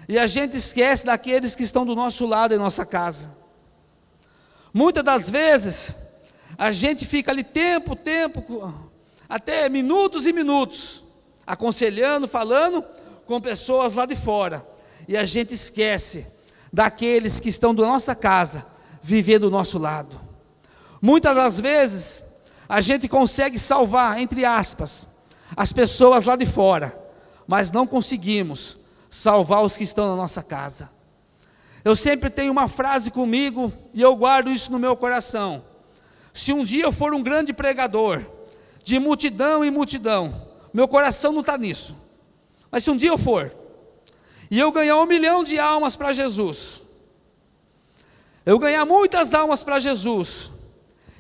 e 0.08 0.18
a 0.18 0.28
gente 0.28 0.56
esquece 0.56 1.06
daqueles 1.06 1.56
que 1.56 1.64
estão 1.64 1.86
do 1.86 1.96
nosso 1.96 2.26
lado 2.26 2.54
em 2.54 2.58
nossa 2.58 2.86
casa. 2.86 3.32
Muitas 4.72 5.04
das 5.04 5.30
vezes, 5.30 5.96
a 6.58 6.72
gente 6.72 7.06
fica 7.06 7.32
ali 7.32 7.44
tempo, 7.44 7.96
tempo, 7.96 8.74
até 9.28 9.68
minutos 9.68 10.28
e 10.28 10.34
minutos, 10.34 11.04
aconselhando, 11.46 12.28
falando 12.28 12.84
com 13.26 13.42
pessoas 13.42 13.94
lá 13.96 14.06
de 14.06 14.16
fora, 14.16 14.66
e 15.08 15.18
a 15.18 15.26
gente 15.26 15.56
esquece 15.56 16.28
daqueles 16.72 17.40
que 17.40 17.50
estão 17.50 17.74
da 17.74 17.84
nossa 17.84 18.16
casa, 18.16 18.66
vivendo 19.02 19.42
do 19.44 19.52
nosso 19.52 19.78
lado. 19.78 20.20
Muitas 21.02 21.36
das 21.36 21.60
vezes, 21.60 22.24
a 22.68 22.82
gente 22.82 23.08
consegue 23.08 23.58
salvar, 23.58 24.20
entre 24.20 24.46
aspas, 24.46 25.08
as 25.56 25.74
pessoas 25.74 26.26
lá 26.26 26.36
de 26.36 26.46
fora, 26.46 26.98
mas 27.48 27.72
não 27.72 27.88
conseguimos 27.88 28.78
salvar 29.10 29.64
os 29.64 29.76
que 29.76 29.84
estão 29.84 30.08
na 30.08 30.16
nossa 30.16 30.44
casa. 30.44 30.90
Eu 31.84 31.96
sempre 31.96 32.30
tenho 32.30 32.52
uma 32.52 32.68
frase 32.68 33.10
comigo 33.10 33.72
e 33.94 34.02
eu 34.02 34.16
guardo 34.16 34.52
isso 34.52 34.72
no 34.72 34.78
meu 34.78 34.96
coração. 34.96 35.64
Se 36.34 36.54
um 36.54 36.64
dia 36.64 36.84
eu 36.84 36.92
for 36.92 37.14
um 37.14 37.24
grande 37.24 37.54
pregador, 37.54 38.22
de 38.84 39.00
multidão 39.00 39.64
em 39.64 39.72
multidão. 39.72 40.48
Meu 40.74 40.88
coração 40.88 41.32
não 41.32 41.42
está 41.42 41.58
nisso. 41.58 41.96
Mas 42.72 42.84
se 42.84 42.92
um 42.92 42.98
dia 42.98 43.10
eu 43.10 43.18
for, 43.18 43.56
e 44.50 44.60
eu 44.60 44.72
ganhar 44.72 44.98
um 44.98 45.06
milhão 45.06 45.44
de 45.44 45.60
almas 45.60 45.96
para 45.96 46.14
Jesus, 46.14 46.79
eu 48.46 48.58
ganhar 48.58 48.86
muitas 48.86 49.34
almas 49.34 49.64
para 49.64 49.80
Jesus, 49.80 50.52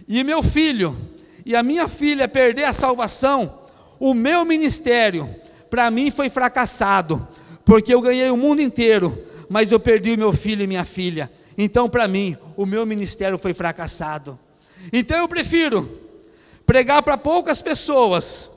e 0.08 0.24
meu 0.24 0.42
filho 0.42 0.98
e 1.46 1.56
a 1.56 1.64
minha 1.64 1.88
filha 1.88 2.28
perder 2.28 2.66
a 2.66 2.74
salvação, 2.74 3.62
o 4.00 4.14
meu 4.14 4.46
ministério, 4.46 5.34
para 5.68 5.90
mim 5.90 6.12
foi 6.12 6.30
fracassado, 6.30 7.28
porque 7.66 7.92
eu 7.92 8.02
ganhei 8.02 8.30
o 8.30 8.38
mundo 8.38 8.62
inteiro, 8.62 9.26
mas 9.50 9.72
eu 9.72 9.80
perdi 9.80 10.14
o 10.14 10.18
meu 10.18 10.32
filho 10.32 10.64
e 10.64 10.68
minha 10.68 10.86
filha. 10.86 11.32
Então, 11.58 11.90
para 11.90 12.08
mim, 12.08 12.38
o 12.56 12.68
meu 12.68 12.86
ministério 12.86 13.38
foi 13.38 13.54
fracassado. 13.54 14.38
Então, 14.94 15.18
eu 15.18 15.28
prefiro 15.28 16.00
pregar 16.68 17.02
para 17.02 17.18
poucas 17.18 17.64
pessoas, 17.64 18.52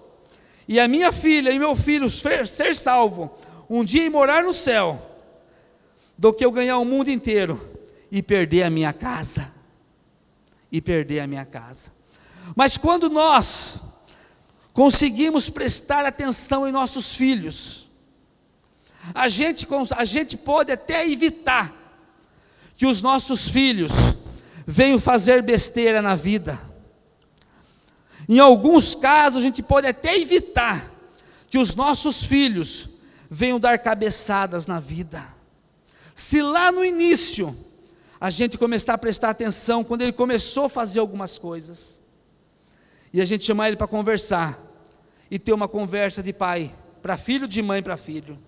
e 0.69 0.78
a 0.78 0.87
minha 0.87 1.12
filha 1.12 1.50
e 1.50 1.59
meu 1.59 1.75
filho 1.75 2.11
ser 2.11 2.76
salvo, 2.76 3.31
um 3.71 3.83
dia 3.83 4.04
e 4.04 4.11
morar 4.11 4.42
no 4.42 4.52
céu, 4.52 5.00
do 6.16 6.31
que 6.31 6.45
eu 6.45 6.52
ganhar 6.52 6.76
o 6.76 6.85
mundo 6.85 7.11
inteiro 7.11 7.72
e 8.12 8.23
perder 8.23 8.64
a 8.64 8.71
minha 8.71 8.92
casa. 8.92 9.50
E 10.71 10.83
perder 10.83 11.21
a 11.21 11.26
minha 11.26 11.47
casa. 11.47 11.90
Mas 12.54 12.76
quando 12.76 13.09
nós 13.09 13.81
conseguimos 14.75 15.49
prestar 15.49 16.04
atenção 16.04 16.69
em 16.69 16.73
nossos 16.73 17.16
filhos, 17.16 17.88
a 19.14 19.28
gente, 19.28 19.66
a 19.97 20.04
gente 20.04 20.37
pode 20.37 20.71
até 20.71 21.09
evitar 21.09 21.75
que 22.76 22.85
os 22.85 23.00
nossos 23.00 23.49
filhos 23.49 23.92
venham 24.66 24.99
fazer 24.99 25.42
besteira 25.42 26.02
na 26.02 26.14
vida. 26.14 26.61
Em 28.28 28.38
alguns 28.38 28.95
casos, 28.95 29.38
a 29.38 29.42
gente 29.42 29.62
pode 29.62 29.87
até 29.87 30.19
evitar 30.19 30.92
que 31.49 31.57
os 31.57 31.75
nossos 31.75 32.25
filhos 32.25 32.88
venham 33.31 33.59
dar 33.59 33.78
cabeçadas 33.78 34.66
na 34.66 34.78
vida. 34.78 35.25
Se 36.14 36.42
lá 36.42 36.71
no 36.71 36.85
início 36.85 37.57
a 38.23 38.31
gente 38.31 38.57
começar 38.57 38.95
a 38.95 38.99
prestar 38.99 39.31
atenção, 39.31 39.83
quando 39.83 40.02
ele 40.02 40.12
começou 40.12 40.67
a 40.67 40.69
fazer 40.69 41.00
algumas 41.00 41.41
coisas, 41.41 42.00
e 43.12 43.21
a 43.21 43.25
gente 43.25 43.45
chamar 43.45 43.67
ele 43.67 43.76
para 43.76 43.88
conversar, 43.88 44.62
e 45.29 45.41
ter 45.41 45.52
uma 45.52 45.67
conversa 45.67 46.23
de 46.23 46.33
pai 46.33 46.73
para 47.02 47.17
filho, 47.17 47.49
de 47.49 47.61
mãe 47.61 47.83
para 47.83 47.97
filho. 47.97 48.38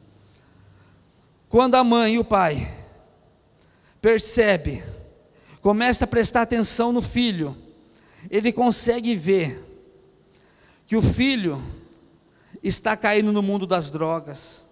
Quando 1.49 1.75
a 1.75 1.83
mãe 1.83 2.14
e 2.14 2.19
o 2.21 2.25
pai 2.25 2.73
percebe, 4.00 4.85
começa 5.61 6.04
a 6.04 6.07
prestar 6.07 6.43
atenção 6.43 6.93
no 6.93 7.02
filho, 7.02 7.59
ele 8.31 8.52
consegue 8.52 9.16
ver 9.16 9.61
que 10.87 10.97
o 10.97 11.02
filho 11.02 11.61
está 12.62 12.97
caindo 12.97 13.33
no 13.33 13.43
mundo 13.43 13.66
das 13.66 13.90
drogas. 13.90 14.69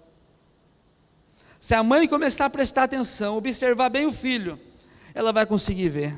Se 1.58 1.74
a 1.74 1.82
mãe 1.82 2.06
começar 2.06 2.44
a 2.44 2.50
prestar 2.50 2.84
atenção, 2.84 3.36
observar 3.36 3.88
bem 3.88 4.06
o 4.06 4.12
filho, 4.12 4.60
ela 5.14 5.32
vai 5.32 5.46
conseguir 5.46 5.88
ver. 5.88 6.16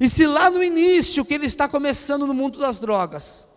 E 0.00 0.08
se 0.08 0.26
lá 0.26 0.50
no 0.50 0.62
início 0.62 1.24
que 1.24 1.34
ele 1.34 1.46
está 1.46 1.68
começando 1.68 2.26
no 2.26 2.34
mundo 2.34 2.58
das 2.58 2.78
drogas, 2.78 3.48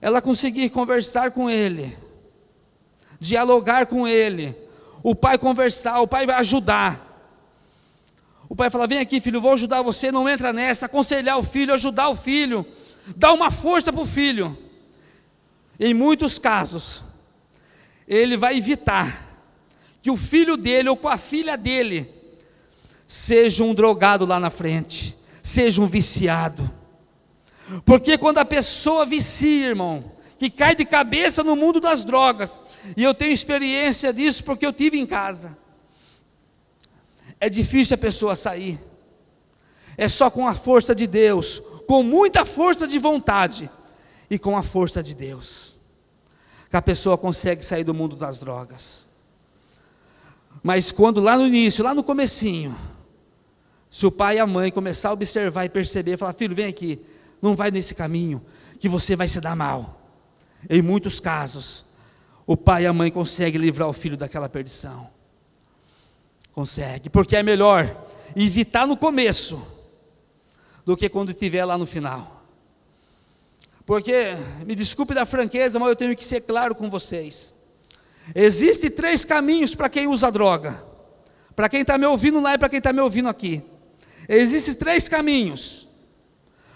ela 0.00 0.22
conseguir 0.22 0.70
conversar 0.70 1.30
com 1.30 1.50
ele, 1.50 1.96
dialogar 3.18 3.86
com 3.86 4.06
ele, 4.06 4.56
o 5.02 5.14
pai 5.14 5.38
conversar, 5.38 6.00
o 6.00 6.06
pai 6.06 6.26
vai 6.26 6.36
ajudar. 6.36 7.04
O 8.48 8.54
pai 8.54 8.70
fala: 8.70 8.86
Vem 8.86 8.98
aqui, 8.98 9.20
filho, 9.20 9.40
vou 9.40 9.54
ajudar 9.54 9.82
você, 9.82 10.12
não 10.12 10.28
entra 10.28 10.52
nessa, 10.52 10.86
aconselhar 10.86 11.38
o 11.38 11.42
filho, 11.42 11.74
ajudar 11.74 12.08
o 12.08 12.14
filho, 12.14 12.66
dar 13.16 13.32
uma 13.32 13.50
força 13.50 13.92
para 13.92 14.02
o 14.02 14.06
filho. 14.06 14.56
Em 15.80 15.94
muitos 15.94 16.38
casos, 16.38 17.04
ele 18.06 18.36
vai 18.36 18.56
evitar 18.56 19.26
que 20.02 20.10
o 20.10 20.16
filho 20.16 20.56
dele 20.56 20.88
ou 20.88 20.96
com 20.96 21.08
a 21.08 21.16
filha 21.16 21.56
dele 21.56 22.17
seja 23.08 23.64
um 23.64 23.74
drogado 23.74 24.24
lá 24.24 24.38
na 24.38 24.50
frente, 24.50 25.18
seja 25.42 25.82
um 25.82 25.88
viciado. 25.88 26.70
Porque 27.84 28.16
quando 28.16 28.38
a 28.38 28.44
pessoa 28.44 29.04
vicia, 29.04 29.66
irmão, 29.66 30.12
que 30.38 30.48
cai 30.48 30.76
de 30.76 30.84
cabeça 30.84 31.42
no 31.42 31.56
mundo 31.56 31.80
das 31.80 32.04
drogas, 32.04 32.60
e 32.96 33.02
eu 33.02 33.12
tenho 33.12 33.32
experiência 33.32 34.12
disso 34.12 34.44
porque 34.44 34.64
eu 34.64 34.72
tive 34.72 34.96
em 34.96 35.04
casa 35.04 35.58
é 37.40 37.48
difícil 37.48 37.94
a 37.94 37.98
pessoa 37.98 38.36
sair. 38.36 38.78
É 39.96 40.08
só 40.08 40.30
com 40.30 40.46
a 40.46 40.54
força 40.54 40.94
de 40.94 41.06
Deus, 41.06 41.62
com 41.86 42.02
muita 42.02 42.44
força 42.44 42.86
de 42.86 42.98
vontade 42.98 43.70
e 44.30 44.38
com 44.38 44.56
a 44.56 44.62
força 44.62 45.02
de 45.02 45.14
Deus, 45.14 45.76
que 46.70 46.76
a 46.76 46.82
pessoa 46.82 47.18
consegue 47.18 47.64
sair 47.64 47.84
do 47.84 47.94
mundo 47.94 48.14
das 48.14 48.38
drogas. 48.38 49.06
Mas 50.62 50.92
quando 50.92 51.20
lá 51.20 51.36
no 51.36 51.46
início, 51.46 51.82
lá 51.84 51.94
no 51.94 52.04
comecinho, 52.04 52.76
Se 53.90 54.06
o 54.06 54.12
pai 54.12 54.36
e 54.36 54.38
a 54.38 54.46
mãe 54.46 54.70
começar 54.70 55.10
a 55.10 55.12
observar 55.12 55.64
e 55.64 55.68
perceber, 55.68 56.16
falar: 56.16 56.34
filho, 56.34 56.54
vem 56.54 56.66
aqui, 56.66 57.00
não 57.40 57.54
vai 57.54 57.70
nesse 57.70 57.94
caminho, 57.94 58.44
que 58.78 58.88
você 58.88 59.16
vai 59.16 59.28
se 59.28 59.40
dar 59.40 59.56
mal. 59.56 60.00
Em 60.68 60.82
muitos 60.82 61.20
casos, 61.20 61.84
o 62.46 62.56
pai 62.56 62.84
e 62.84 62.86
a 62.86 62.92
mãe 62.92 63.10
conseguem 63.10 63.60
livrar 63.60 63.88
o 63.88 63.92
filho 63.92 64.16
daquela 64.16 64.48
perdição. 64.48 65.08
Consegue, 66.52 67.08
porque 67.08 67.36
é 67.36 67.42
melhor 67.42 68.04
evitar 68.34 68.86
no 68.86 68.96
começo 68.96 69.62
do 70.84 70.96
que 70.96 71.08
quando 71.08 71.30
estiver 71.30 71.64
lá 71.64 71.78
no 71.78 71.86
final. 71.86 72.42
Porque, 73.86 74.34
me 74.66 74.74
desculpe 74.74 75.14
da 75.14 75.24
franqueza, 75.24 75.78
mas 75.78 75.88
eu 75.88 75.96
tenho 75.96 76.16
que 76.16 76.24
ser 76.24 76.42
claro 76.42 76.74
com 76.74 76.90
vocês. 76.90 77.54
Existem 78.34 78.90
três 78.90 79.24
caminhos 79.24 79.74
para 79.74 79.88
quem 79.88 80.06
usa 80.06 80.30
droga. 80.30 80.82
Para 81.56 81.68
quem 81.68 81.80
está 81.80 81.96
me 81.96 82.06
ouvindo 82.06 82.40
lá 82.40 82.54
e 82.54 82.58
para 82.58 82.68
quem 82.68 82.78
está 82.78 82.92
me 82.92 83.00
ouvindo 83.00 83.28
aqui. 83.28 83.62
Existem 84.28 84.74
três 84.74 85.08
caminhos. 85.08 85.88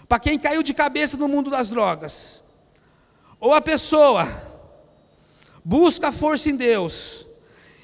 Para 0.07 0.19
quem 0.19 0.39
caiu 0.39 0.63
de 0.63 0.73
cabeça 0.73 1.15
no 1.17 1.27
mundo 1.27 1.49
das 1.49 1.69
drogas. 1.69 2.41
Ou 3.39 3.53
a 3.53 3.61
pessoa 3.61 4.27
busca 5.63 6.11
força 6.11 6.49
em 6.49 6.55
Deus 6.55 7.25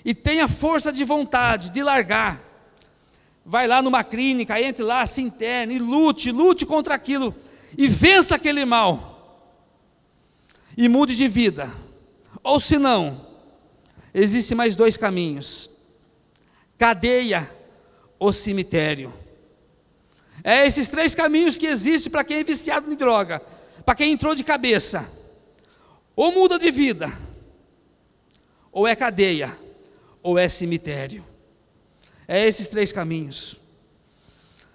e 0.04 0.14
tem 0.14 0.42
a 0.42 0.48
força 0.48 0.92
de 0.92 1.04
vontade 1.04 1.70
de 1.70 1.84
largar. 1.84 2.42
Vai 3.46 3.68
lá 3.68 3.82
numa 3.82 4.04
clínica, 4.04 4.62
entre 4.62 4.84
lá, 4.84 5.06
se 5.06 5.22
interne 5.22 5.76
e 5.76 5.80
lute, 5.80 6.32
lute 6.32 6.66
contra 6.66 6.96
aquilo 6.96 7.36
e 7.78 7.88
vença 7.88 8.36
aquele 8.36 8.66
mal. 8.66 9.08
E 10.78 10.88
mude 10.88 11.16
de 11.16 11.28
vida. 11.28 11.72
Ou 12.44 12.60
se 12.60 12.78
não, 12.78 13.28
existem 14.14 14.56
mais 14.56 14.76
dois 14.76 14.98
caminhos: 14.98 15.70
cadeia 16.78 17.50
ou 18.18 18.32
cemitério. 18.32 19.14
É 20.44 20.66
esses 20.66 20.88
três 20.88 21.14
caminhos 21.14 21.58
que 21.58 21.68
existem 21.68 22.12
para 22.12 22.24
quem 22.24 22.38
é 22.38 22.44
viciado 22.44 22.92
em 22.92 22.96
droga, 22.96 23.42
para 23.86 23.96
quem 23.96 24.12
entrou 24.12 24.34
de 24.36 24.44
cabeça. 24.44 25.10
Ou 26.16 26.32
muda 26.32 26.60
de 26.60 26.70
vida, 26.70 27.12
ou 28.72 28.88
é 28.88 28.96
cadeia, 28.96 29.58
ou 30.22 30.38
é 30.38 30.50
cemitério. 30.50 31.24
É 32.28 32.48
esses 32.48 32.68
três 32.68 32.92
caminhos. 32.92 33.56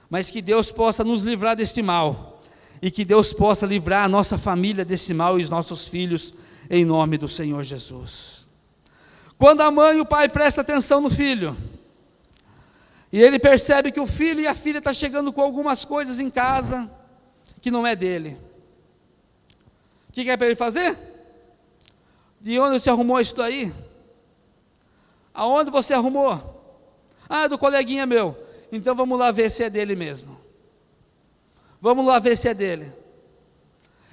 Mas 0.09 0.31
que 0.31 0.41
Deus 0.41 0.71
possa 0.71 1.05
nos 1.05 1.23
livrar 1.23 1.57
deste 1.57 1.83
mal, 1.83 2.43
e 2.81 2.91
que 2.91 3.05
Deus 3.05 3.33
possa 3.33 3.67
livrar 3.67 4.05
a 4.05 4.09
nossa 4.09 4.37
família 4.37 4.85
desse 4.85 5.15
mal 5.15 5.39
e 5.39 5.43
os 5.43 5.51
nossos 5.51 5.87
filhos, 5.89 6.35
em 6.69 6.85
nome 6.85 7.17
do 7.17 7.29
Senhor 7.29 7.63
Jesus. 7.63 8.47
Quando 9.39 9.63
a 9.63 9.71
mãe 9.71 9.99
e 9.99 10.01
o 10.01 10.07
pai 10.07 10.29
prestam 10.29 10.63
atenção 10.63 11.01
no 11.01 11.11
filho, 11.11 11.57
e 13.15 13.23
ele 13.23 13.39
percebe 13.39 13.93
que 13.93 14.01
o 14.01 14.09
filho 14.09 14.41
e 14.41 14.47
a 14.49 14.57
filha 14.57 14.79
estão 14.79 14.91
tá 14.93 14.99
chegando 14.99 15.33
com 15.33 15.41
algumas 15.41 15.85
coisas 15.85 16.19
em 16.19 16.29
casa 16.29 16.91
que 17.61 17.71
não 17.71 17.87
é 17.87 17.95
dele. 17.95 18.37
O 20.09 20.13
que, 20.13 20.25
que 20.25 20.31
é 20.31 20.37
para 20.37 20.49
ele 20.49 20.57
fazer? 20.57 20.99
De 22.41 22.59
onde 22.59 22.81
você 22.81 22.91
arrumou 22.91 23.21
isso 23.21 23.37
daí? 23.37 23.73
Aonde 25.33 25.71
você 25.71 25.95
arrumou? 25.95 26.91
Ah, 27.29 27.47
do 27.47 27.57
coleguinha 27.57 28.05
meu. 28.05 28.37
Então 28.73 28.97
vamos 28.97 29.17
lá 29.17 29.31
ver 29.31 29.49
se 29.49 29.63
é 29.63 29.71
dele 29.71 29.95
mesmo. 29.95 30.37
Vamos 31.81 32.05
lá 32.05 32.19
ver 32.19 32.37
se 32.37 32.49
é 32.49 32.53
dele. 32.53 32.93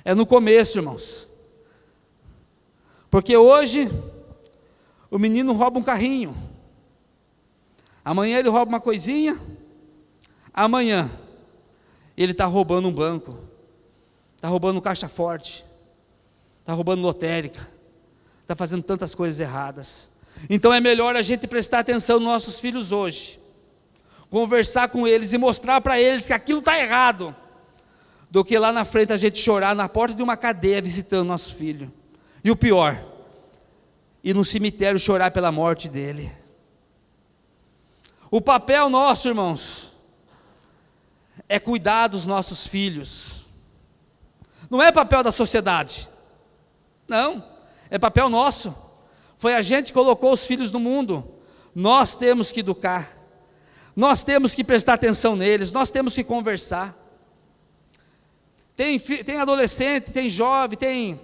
É 0.06 0.14
no 0.14 0.28
começo, 0.28 0.78
irmãos. 0.78 1.28
Porque 3.10 3.36
hoje 3.36 3.90
o 5.10 5.18
menino 5.18 5.54
rouba 5.54 5.80
um 5.80 5.84
carrinho. 5.84 6.51
Amanhã 8.04 8.40
ele 8.40 8.50
rouba 8.50 8.70
uma 8.70 8.80
coisinha. 8.80 9.40
Amanhã 10.54 11.10
ele 12.18 12.32
está 12.32 12.46
roubando 12.46 12.88
um 12.88 12.92
banco. 12.92 13.38
Está 14.36 14.48
roubando 14.48 14.82
caixa 14.82 15.08
forte. 15.08 15.64
Está 16.60 16.74
roubando 16.74 17.02
lotérica. 17.02 17.68
Está 18.42 18.56
fazendo 18.56 18.84
tantas 18.84 19.14
coisas 19.16 19.40
erradas. 19.40 20.10
Então 20.50 20.74
é 20.74 20.80
melhor 20.80 21.16
a 21.16 21.22
gente 21.22 21.48
prestar 21.48 21.80
atenção 21.80 22.20
nos 22.20 22.28
nossos 22.28 22.60
filhos 22.60 22.92
hoje. 22.92 23.40
Conversar 24.30 24.90
com 24.90 25.08
eles 25.08 25.34
e 25.34 25.38
mostrar 25.38 25.82
para 25.82 26.00
eles 26.00 26.28
que 26.28 26.34
aquilo 26.34 26.60
está 26.60 26.80
errado. 26.80 27.36
Do 28.30 28.44
que 28.44 28.58
lá 28.58 28.72
na 28.72 28.86
frente 28.86 29.12
a 29.12 29.18
gente 29.18 29.38
chorar 29.38 29.76
na 29.76 29.90
porta 29.90 30.16
de 30.16 30.24
uma 30.24 30.38
cadeia 30.38 30.82
visitando 30.82 31.28
nosso 31.28 31.54
filho. 31.54 31.92
E 32.44 32.50
o 32.50 32.56
pior, 32.56 33.04
ir 34.24 34.34
no 34.34 34.46
cemitério 34.46 35.00
chorar 35.00 35.32
pela 35.32 35.52
morte 35.52 35.90
dele. 35.90 36.32
O 38.32 38.40
papel 38.40 38.90
nosso, 38.90 39.28
irmãos, 39.28 39.92
é 41.50 41.60
cuidar 41.60 42.08
dos 42.08 42.26
nossos 42.26 42.66
filhos. 42.66 43.46
Não 44.70 44.82
é 44.82 44.90
papel 44.90 45.22
da 45.22 45.34
sociedade. 45.34 46.08
Não, 47.10 47.44
é 47.90 48.00
papel 48.00 48.30
nosso. 48.30 48.74
Foi 49.38 49.54
a 49.54 49.62
gente 49.62 49.88
que 49.88 49.94
colocou 49.94 50.32
os 50.32 50.46
filhos 50.46 50.72
no 50.72 50.80
mundo. 50.80 51.30
Nós 51.76 52.16
temos 52.16 52.54
que 52.54 52.62
educar. 52.62 53.12
Nós 53.94 54.24
temos 54.24 54.56
que 54.56 54.64
prestar 54.64 54.94
atenção 54.94 55.36
neles, 55.36 55.74
nós 55.74 55.92
temos 55.92 56.16
que 56.16 56.24
conversar. 56.24 56.96
Tem, 58.78 58.98
tem 58.98 59.38
adolescente, 59.38 60.12
tem 60.12 60.30
jovem, 60.30 60.78
tem 60.78 61.20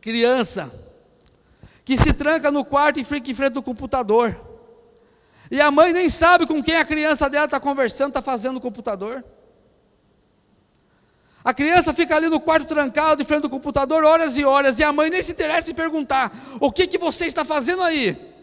criança 0.00 0.72
que 1.84 1.98
se 1.98 2.14
tranca 2.14 2.50
no 2.50 2.64
quarto 2.64 2.98
e 2.98 3.04
fica 3.04 3.30
em 3.30 3.34
frente 3.34 3.58
ao 3.58 3.62
computador. 3.62 4.45
E 5.50 5.60
a 5.60 5.70
mãe 5.70 5.92
nem 5.92 6.08
sabe 6.10 6.46
com 6.46 6.62
quem 6.62 6.76
a 6.76 6.84
criança 6.84 7.30
dela 7.30 7.44
está 7.44 7.60
conversando, 7.60 8.08
está 8.08 8.22
fazendo 8.22 8.54
no 8.54 8.60
computador. 8.60 9.24
A 11.46 11.54
criança 11.54 11.94
fica 11.94 12.16
ali 12.16 12.28
no 12.28 12.40
quarto 12.40 12.66
trancado, 12.66 13.22
de 13.22 13.28
frente 13.28 13.42
do 13.42 13.48
computador, 13.48 14.02
horas 14.02 14.36
e 14.36 14.44
horas, 14.44 14.80
e 14.80 14.82
a 14.82 14.92
mãe 14.92 15.08
nem 15.08 15.22
se 15.22 15.30
interessa 15.30 15.70
em 15.70 15.74
perguntar: 15.74 16.32
o 16.58 16.72
que, 16.72 16.88
que 16.88 16.98
você 16.98 17.26
está 17.26 17.44
fazendo 17.44 17.84
aí? 17.84 18.34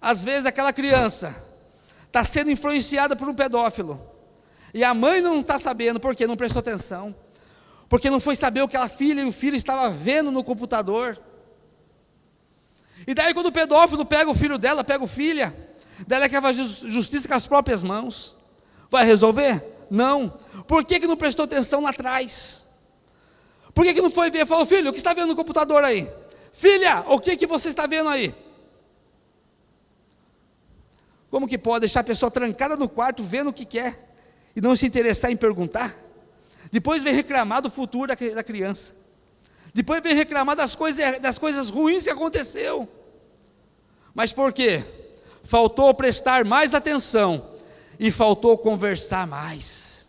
Às 0.00 0.24
vezes 0.24 0.44
aquela 0.44 0.72
criança 0.72 1.36
está 2.06 2.24
sendo 2.24 2.50
influenciada 2.50 3.14
por 3.14 3.28
um 3.28 3.34
pedófilo, 3.34 4.04
e 4.74 4.82
a 4.82 4.92
mãe 4.92 5.20
não 5.20 5.38
está 5.38 5.56
sabendo, 5.56 6.00
porque 6.00 6.26
não 6.26 6.36
prestou 6.36 6.58
atenção, 6.58 7.14
porque 7.88 8.10
não 8.10 8.18
foi 8.18 8.34
saber 8.34 8.62
o 8.62 8.68
que 8.68 8.76
a 8.76 8.88
filha 8.88 9.20
e 9.20 9.24
o 9.24 9.30
filho 9.30 9.54
estavam 9.54 9.92
vendo 9.92 10.32
no 10.32 10.42
computador. 10.42 11.16
E 13.06 13.14
daí, 13.14 13.34
quando 13.34 13.46
o 13.46 13.52
pedófilo 13.52 14.04
pega 14.04 14.30
o 14.30 14.34
filho 14.34 14.56
dela, 14.56 14.82
pega 14.82 15.04
o 15.04 15.06
filha, 15.06 15.54
daí 16.06 16.18
ela 16.18 16.28
quer 16.28 16.40
fazer 16.40 16.64
justiça 16.64 17.28
com 17.28 17.34
as 17.34 17.46
próprias 17.46 17.82
mãos. 17.82 18.36
Vai 18.90 19.04
resolver? 19.04 19.62
Não. 19.90 20.28
Por 20.66 20.84
que, 20.84 21.00
que 21.00 21.06
não 21.06 21.16
prestou 21.16 21.44
atenção 21.44 21.82
lá 21.82 21.90
atrás? 21.90 22.64
Por 23.74 23.84
que, 23.84 23.94
que 23.94 24.00
não 24.00 24.10
foi 24.10 24.30
ver? 24.30 24.46
Falou, 24.46 24.64
filho, 24.64 24.90
o 24.90 24.92
que 24.92 24.98
está 24.98 25.12
vendo 25.12 25.28
no 25.28 25.36
computador 25.36 25.84
aí? 25.84 26.08
Filha, 26.52 27.04
o 27.08 27.18
que, 27.18 27.36
que 27.36 27.46
você 27.46 27.68
está 27.68 27.86
vendo 27.86 28.08
aí? 28.08 28.34
Como 31.30 31.48
que 31.48 31.58
pode 31.58 31.80
deixar 31.80 32.00
a 32.00 32.04
pessoa 32.04 32.30
trancada 32.30 32.76
no 32.76 32.88
quarto, 32.88 33.22
vendo 33.24 33.50
o 33.50 33.52
que 33.52 33.64
quer, 33.64 34.14
e 34.54 34.60
não 34.60 34.76
se 34.76 34.86
interessar 34.86 35.32
em 35.32 35.36
perguntar? 35.36 35.92
Depois 36.70 37.02
vem 37.02 37.12
reclamar 37.12 37.60
do 37.60 37.68
futuro 37.68 38.06
da 38.06 38.44
criança. 38.44 38.94
Depois 39.74 40.00
vem 40.00 40.14
reclamar 40.14 40.54
das 40.54 40.76
coisas, 40.76 41.18
das 41.18 41.36
coisas 41.36 41.68
ruins 41.68 42.04
que 42.04 42.10
aconteceu. 42.10 42.88
Mas 44.14 44.32
por 44.32 44.52
quê? 44.52 44.84
Faltou 45.42 45.92
prestar 45.92 46.44
mais 46.44 46.72
atenção 46.74 47.50
e 47.98 48.12
faltou 48.12 48.56
conversar 48.56 49.26
mais. 49.26 50.08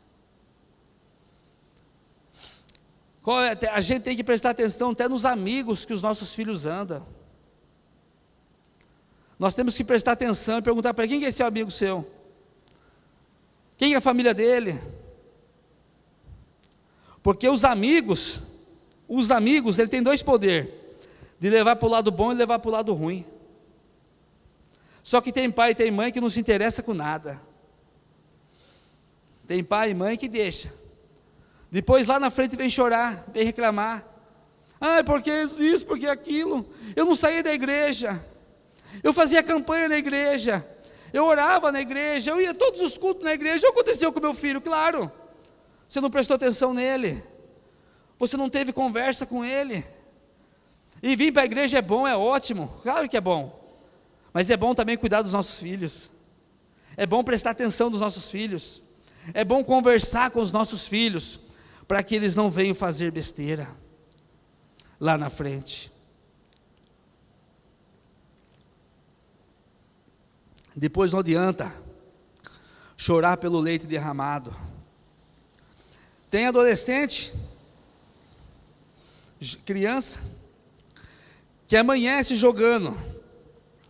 É, 3.28 3.68
a 3.70 3.82
gente 3.82 4.04
tem 4.04 4.16
que 4.16 4.24
prestar 4.24 4.52
atenção 4.52 4.92
até 4.92 5.10
nos 5.10 5.26
amigos 5.26 5.84
que 5.84 5.94
os 5.94 6.04
nossos 6.04 6.36
filhos 6.36 6.68
andam. 6.68 7.04
Nós 9.40 9.56
temos 9.56 9.76
que 9.76 9.84
prestar 9.84 10.12
atenção 10.12 10.60
e 10.60 10.62
perguntar 10.62 10.94
para 10.94 11.08
quem 11.08 11.26
é 11.26 11.30
esse 11.30 11.42
amigo 11.42 11.72
seu? 11.72 12.10
Quem 13.78 13.96
é 13.96 13.98
a 13.98 14.02
família 14.02 14.32
dele? 14.32 14.80
Porque 17.24 17.50
os 17.50 17.66
amigos 17.66 18.40
os 19.08 19.32
amigos, 19.32 19.80
ele 19.80 19.90
tem 19.90 20.02
dois 20.02 20.22
poderes: 20.24 20.70
de 21.40 21.50
levar 21.50 21.76
para 21.76 21.88
o 21.88 21.92
lado 21.92 22.12
bom 22.12 22.32
e 22.32 22.36
levar 22.36 22.60
para 22.60 22.70
o 22.70 22.72
lado 22.72 22.94
ruim. 22.94 23.26
Só 25.04 25.22
que 25.22 25.32
tem 25.32 25.52
pai 25.52 25.72
e 25.72 25.76
tem 25.76 25.92
mãe 25.92 26.12
que 26.12 26.20
não 26.20 26.30
se 26.30 26.40
interessa 26.40 26.82
com 26.82 26.94
nada. 26.94 27.40
Tem 29.48 29.64
pai 29.64 29.92
e 29.92 29.94
mãe 29.94 30.18
que 30.18 30.28
deixa. 30.28 30.74
Depois 31.72 32.08
lá 32.08 32.20
na 32.20 32.30
frente 32.30 32.56
vem 32.56 32.70
chorar, 32.70 33.26
vem 33.32 33.44
reclamar. 33.44 34.04
Ah, 34.82 35.04
porque 35.04 35.32
isso, 35.32 35.86
porque 35.86 36.08
aquilo. 36.08 36.66
Eu 36.96 37.06
não 37.06 37.16
saía 37.16 37.44
da 37.44 37.54
igreja. 37.54 38.24
Eu 39.04 39.14
fazia 39.14 39.44
campanha 39.44 39.90
na 39.90 39.98
igreja. 39.98 40.66
Eu 41.14 41.26
orava 41.26 41.72
na 41.72 41.82
igreja. 41.82 42.32
Eu 42.32 42.42
ia 42.42 42.54
todos 42.54 42.82
os 42.82 42.98
cultos 42.98 43.24
na 43.24 43.34
igreja. 43.34 43.58
O 43.58 43.62
que 43.62 43.80
aconteceu 43.80 44.12
com 44.12 44.20
meu 44.20 44.34
filho? 44.34 44.60
Claro. 44.60 45.12
Você 45.88 46.02
não 46.02 46.10
prestou 46.10 46.36
atenção 46.36 46.74
nele. 46.74 47.24
Você 48.18 48.38
não 48.38 48.50
teve 48.50 48.72
conversa 48.72 49.26
com 49.26 49.44
ele. 49.44 49.86
E 51.02 51.16
vir 51.16 51.32
para 51.32 51.44
a 51.44 51.46
igreja 51.46 51.78
é 51.78 51.82
bom, 51.82 52.08
é 52.08 52.16
ótimo, 52.16 52.68
claro 52.82 53.08
que 53.08 53.18
é 53.18 53.22
bom. 53.22 53.64
Mas 54.34 54.50
é 54.50 54.58
bom 54.58 54.74
também 54.74 54.98
cuidar 54.98 55.22
dos 55.22 55.34
nossos 55.34 55.60
filhos. 55.60 56.10
É 56.98 57.06
bom 57.06 57.24
prestar 57.24 57.52
atenção 57.52 57.90
nos 57.90 58.00
nossos 58.00 58.30
filhos. 58.30 58.82
É 59.34 59.44
bom 59.44 59.64
conversar 59.64 60.32
com 60.32 60.40
os 60.40 60.52
nossos 60.52 60.88
filhos, 60.88 61.40
para 61.88 62.02
que 62.04 62.16
eles 62.16 62.36
não 62.36 62.50
venham 62.50 62.76
fazer 62.76 63.12
besteira 63.12 63.68
lá 65.00 65.18
na 65.18 65.30
frente. 65.30 65.92
Depois 70.76 71.12
não 71.12 71.20
adianta 71.20 71.72
chorar 72.98 73.38
pelo 73.38 73.60
leite 73.60 73.86
derramado. 73.86 74.56
Tem 76.30 76.48
adolescente, 76.48 77.34
criança, 79.66 80.20
que 81.68 81.76
amanhece 81.76 82.36
jogando. 82.36 82.96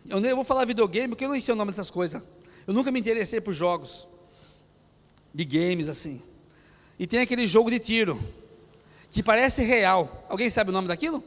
Eu 0.07 0.19
nem 0.19 0.33
vou 0.33 0.43
falar 0.43 0.65
videogame, 0.65 1.09
porque 1.09 1.25
eu 1.25 1.29
não 1.29 1.39
sei 1.39 1.53
o 1.53 1.57
nome 1.57 1.71
dessas 1.71 1.89
coisas. 1.89 2.21
Eu 2.67 2.73
nunca 2.73 2.91
me 2.91 2.99
interessei 2.99 3.41
por 3.41 3.53
jogos 3.53 4.07
de 5.33 5.43
games 5.43 5.89
assim. 5.89 6.21
E 6.97 7.05
tem 7.05 7.19
aquele 7.19 7.45
jogo 7.45 7.69
de 7.69 7.79
tiro 7.79 8.19
que 9.11 9.21
parece 9.21 9.63
real. 9.63 10.25
Alguém 10.29 10.49
sabe 10.49 10.69
o 10.69 10.73
nome 10.73 10.87
daquilo? 10.87 11.23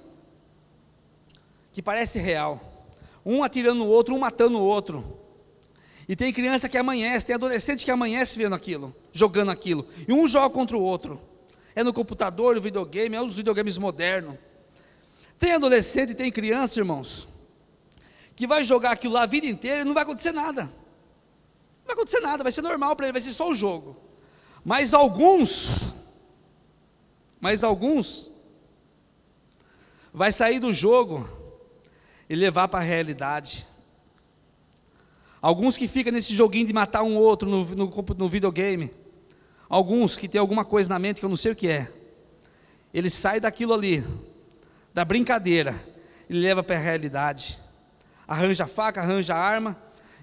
Que 1.73 1.83
parece 1.83 2.19
real. 2.19 2.87
Um 3.25 3.43
atirando 3.43 3.85
no 3.85 3.89
outro, 3.89 4.15
um 4.15 4.19
matando 4.19 4.59
o 4.59 4.63
outro. 4.63 5.19
E 6.09 6.17
tem 6.17 6.33
criança 6.33 6.69
que 6.69 6.79
amanhece, 6.79 7.27
tem 7.27 7.35
adolescente 7.35 7.85
que 7.85 7.91
amanhece 7.91 8.39
vendo 8.39 8.55
aquilo, 8.55 8.97
jogando 9.13 9.51
aquilo. 9.51 9.87
E 10.07 10.13
um 10.13 10.27
joga 10.27 10.49
contra 10.49 10.77
o 10.77 10.81
outro. 10.81 11.21
É 11.79 11.85
no 11.85 11.93
computador, 11.93 12.57
no 12.57 12.61
videogame, 12.61 13.15
é 13.15 13.23
os 13.23 13.37
videogames 13.37 13.79
modernos. 13.79 14.37
Tem 15.39 15.53
adolescente, 15.53 16.13
tem 16.13 16.29
criança, 16.29 16.81
irmãos, 16.81 17.29
que 18.35 18.49
vai 18.49 18.65
jogar 18.65 18.91
aquilo 18.91 19.15
lá 19.15 19.23
a 19.23 19.27
vida 19.27 19.47
inteira 19.47 19.83
e 19.83 19.85
não 19.85 19.95
vai 19.95 20.03
acontecer 20.03 20.33
nada. 20.33 20.63
Não 20.63 21.85
vai 21.87 21.95
acontecer 21.95 22.19
nada, 22.19 22.43
vai 22.43 22.51
ser 22.51 22.63
normal 22.63 22.97
para 22.97 23.07
ele, 23.07 23.13
vai 23.13 23.23
ser 23.23 23.33
só 23.33 23.49
o 23.49 23.55
jogo. 23.55 23.97
Mas 24.65 24.93
alguns, 24.93 25.93
mas 27.41 27.63
alguns, 27.63 28.33
vai 30.13 30.33
sair 30.33 30.59
do 30.59 30.73
jogo 30.73 31.31
e 32.29 32.35
levar 32.35 32.67
para 32.67 32.81
a 32.81 32.83
realidade. 32.83 33.65
Alguns 35.41 35.79
que 35.79 35.87
ficam 35.87 36.13
nesse 36.13 36.35
joguinho 36.35 36.67
de 36.67 36.73
matar 36.73 37.05
um 37.05 37.17
outro 37.17 37.49
no, 37.49 37.65
no, 37.65 38.05
no 38.17 38.29
videogame. 38.29 38.91
Alguns 39.69 40.17
que 40.17 40.27
tem 40.27 40.41
alguma 40.41 40.65
coisa 40.65 40.89
na 40.89 40.99
mente 40.99 41.19
que 41.19 41.25
eu 41.25 41.29
não 41.29 41.37
sei 41.37 41.53
o 41.53 41.57
que 41.57 41.69
é. 41.69 41.93
Ele 42.93 43.11
sai 43.11 43.39
daquilo 43.39 43.75
ali, 43.75 44.05
da 44.95 45.05
brincadeira, 45.05 45.75
e 46.29 46.33
leva 46.33 46.63
para 46.63 46.77
a 46.77 46.81
realidade. 46.81 47.59
Arranja 48.27 48.67
faca, 48.67 49.01
arranja 49.01 49.35
arma 49.35 49.77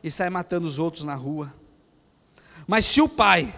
e 0.03 0.09
sai 0.09 0.29
matando 0.29 0.65
os 0.65 0.79
outros 0.79 1.05
na 1.05 1.15
rua. 1.15 1.53
Mas 2.67 2.85
se 2.85 3.01
o 3.01 3.09
pai 3.09 3.53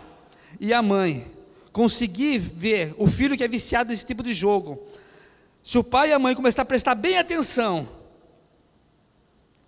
e 0.59 0.73
a 0.73 0.81
mãe 0.81 1.25
conseguir 1.71 2.39
ver 2.39 2.93
o 2.97 3.07
filho 3.07 3.37
que 3.37 3.43
é 3.43 3.47
viciado 3.47 3.89
nesse 3.89 4.05
tipo 4.05 4.23
de 4.23 4.33
jogo, 4.33 4.81
se 5.63 5.77
o 5.77 5.83
pai 5.83 6.09
e 6.09 6.13
a 6.13 6.19
mãe 6.19 6.35
começar 6.35 6.63
a 6.63 6.65
prestar 6.65 6.95
bem 6.95 7.17
atenção 7.17 7.87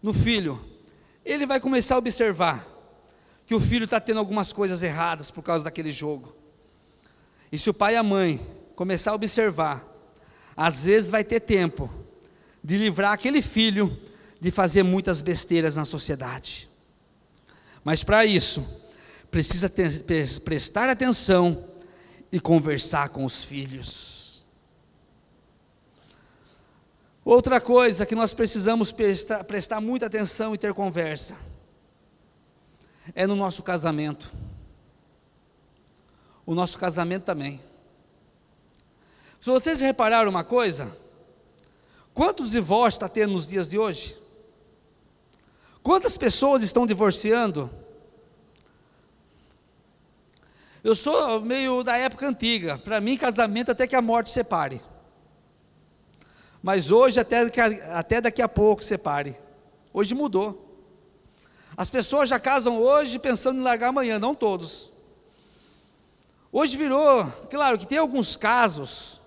no 0.02 0.14
filho, 0.14 0.66
ele 1.24 1.46
vai 1.46 1.60
começar 1.60 1.96
a 1.96 1.98
observar 2.00 2.66
que 3.50 3.56
o 3.56 3.60
filho 3.60 3.86
está 3.86 4.00
tendo 4.00 4.20
algumas 4.20 4.54
coisas 4.54 4.84
erradas 4.84 5.32
por 5.32 5.42
causa 5.42 5.64
daquele 5.64 5.92
jogo. 5.92 6.36
E 7.52 7.58
se 7.58 7.68
o 7.68 7.74
pai 7.74 7.96
e 7.96 7.98
a 7.98 8.04
mãe 8.04 8.40
começar 8.76 9.10
a 9.10 9.16
observar, 9.16 9.84
às 10.56 10.84
vezes 10.84 11.10
vai 11.10 11.24
ter 11.24 11.40
tempo 11.40 11.92
de 12.64 12.78
livrar 12.78 13.12
aquele 13.12 13.42
filho 13.42 13.98
de 14.40 14.52
fazer 14.52 14.84
muitas 14.84 15.20
besteiras 15.20 15.76
na 15.76 15.84
sociedade. 15.84 16.70
Mas 17.84 18.04
para 18.04 18.24
isso, 18.24 18.64
precisa 19.32 19.68
ter, 19.68 20.04
prestar 20.42 20.88
atenção 20.88 21.66
e 22.32 22.40
conversar 22.40 23.10
com 23.10 23.26
os 23.26 23.44
filhos. 23.44 24.46
Outra 27.26 27.60
coisa 27.60 28.06
que 28.06 28.14
nós 28.14 28.32
precisamos 28.32 28.92
prestar, 28.92 29.44
prestar 29.44 29.82
muita 29.82 30.06
atenção 30.06 30.54
e 30.54 30.58
ter 30.60 30.72
conversa 30.72 31.49
é 33.16 33.26
no 33.28 33.36
nosso 33.36 33.64
casamento. 33.64 34.30
O 36.46 36.56
nosso 36.56 36.78
casamento 36.78 37.24
também. 37.24 37.62
Se 39.40 39.50
vocês 39.50 39.80
repararam 39.80 40.30
uma 40.30 40.44
coisa, 40.44 40.96
quantos 42.14 42.52
divórcios 42.52 42.96
está 42.96 43.08
tendo 43.08 43.34
nos 43.34 43.48
dias 43.48 43.70
de 43.70 43.78
hoje? 43.78 44.18
Quantas 45.82 46.18
pessoas 46.18 46.62
estão 46.62 46.86
divorciando? 46.86 47.70
Eu 50.84 50.96
sou 50.96 51.42
meio 51.42 51.84
da 51.84 51.98
época 51.98 52.28
antiga, 52.28 52.78
para 52.78 53.02
mim 53.02 53.18
casamento 53.18 53.72
até 53.72 53.86
que 53.86 53.96
a 53.96 54.02
morte 54.02 54.30
separe. 54.30 54.82
Mas 56.62 56.92
hoje, 56.92 57.20
até, 57.20 57.42
até 57.92 58.22
daqui 58.22 58.42
a 58.42 58.50
pouco, 58.50 58.84
separe. 58.84 59.38
Hoje 59.94 60.14
mudou. 60.14 60.69
As 61.80 61.90
pessoas 61.90 62.28
já 62.28 62.38
casam 62.38 62.78
hoje 62.78 63.18
pensando 63.18 63.58
em 63.58 63.64
largar 63.64 63.88
amanhã, 63.88 64.20
não 64.20 64.36
todos. 64.36 64.92
Hoje 66.52 66.76
virou, 66.76 67.26
claro 67.50 67.80
que 67.80 67.88
tem 67.88 67.98
alguns 67.98 68.36
casos 68.36 69.22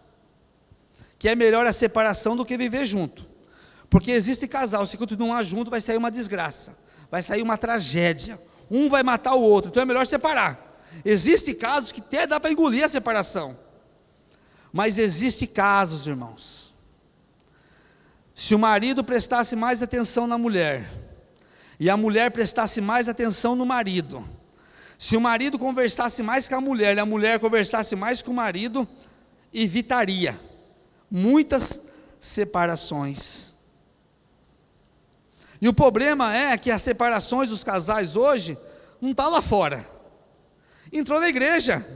que 1.18 1.30
é 1.30 1.34
melhor 1.34 1.66
a 1.66 1.72
separação 1.72 2.36
do 2.36 2.44
que 2.44 2.58
viver 2.58 2.84
junto. 2.84 3.24
Porque 3.88 4.10
existe 4.10 4.46
casal, 4.46 4.84
se 4.84 4.98
continuar 4.98 5.42
junto 5.44 5.70
vai 5.70 5.80
sair 5.80 5.96
uma 5.96 6.10
desgraça, 6.10 6.76
vai 7.10 7.22
sair 7.22 7.40
uma 7.40 7.56
tragédia. 7.56 8.38
Um 8.70 8.90
vai 8.90 9.02
matar 9.02 9.34
o 9.34 9.40
outro, 9.40 9.70
então 9.70 9.82
é 9.82 9.86
melhor 9.86 10.06
separar. 10.06 10.78
Existem 11.06 11.54
casos 11.54 11.90
que 11.90 12.00
até 12.02 12.26
dá 12.26 12.38
para 12.38 12.52
engolir 12.52 12.84
a 12.84 12.88
separação. 12.88 13.56
Mas 14.70 14.98
existe 14.98 15.46
casos, 15.46 16.06
irmãos, 16.06 16.74
se 18.34 18.54
o 18.54 18.58
marido 18.58 19.02
prestasse 19.02 19.56
mais 19.56 19.82
atenção 19.82 20.26
na 20.26 20.36
mulher, 20.36 21.01
e 21.78 21.90
a 21.90 21.96
mulher 21.96 22.30
prestasse 22.30 22.80
mais 22.80 23.08
atenção 23.08 23.54
no 23.56 23.66
marido, 23.66 24.24
se 24.98 25.16
o 25.16 25.20
marido 25.20 25.58
conversasse 25.58 26.22
mais 26.22 26.48
com 26.48 26.54
a 26.54 26.61
mulher 26.61 26.96
e 26.96 27.00
a 27.00 27.04
mulher 27.04 27.40
conversasse 27.40 27.96
mais 27.96 28.22
com 28.22 28.30
o 28.30 28.35
marido, 28.35 28.87
evitaria 29.52 30.38
muitas 31.11 31.80
separações. 32.20 33.56
E 35.61 35.68
o 35.68 35.72
problema 35.72 36.35
é 36.35 36.56
que 36.56 36.70
as 36.70 36.82
separações 36.82 37.48
dos 37.48 37.62
casais 37.62 38.16
hoje 38.16 38.56
não 39.00 39.11
estão 39.11 39.26
tá 39.26 39.30
lá 39.30 39.42
fora. 39.42 39.87
Entrou 40.92 41.20
na 41.20 41.28
igreja. 41.28 41.87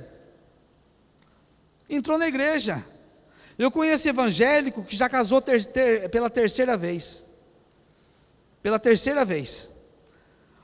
Entrou 1.89 2.19
na 2.19 2.27
igreja. 2.27 2.85
Eu 3.59 3.71
conheço 3.71 4.09
evangélico 4.09 4.85
que 4.85 4.97
já 4.97 5.09
casou 5.09 5.41
ter, 5.41 5.65
ter, 5.65 6.09
pela 6.11 6.31
terceira 6.31 6.77
vez. 6.77 7.26
Pela 8.67 8.81
terceira 8.81 9.25
vez. 9.25 9.71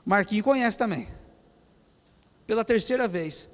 Marquinho 0.03 0.43
conhece 0.43 0.77
também. 0.77 1.07
Pela 2.45 2.65
terceira 2.65 3.07
vez. 3.07 3.47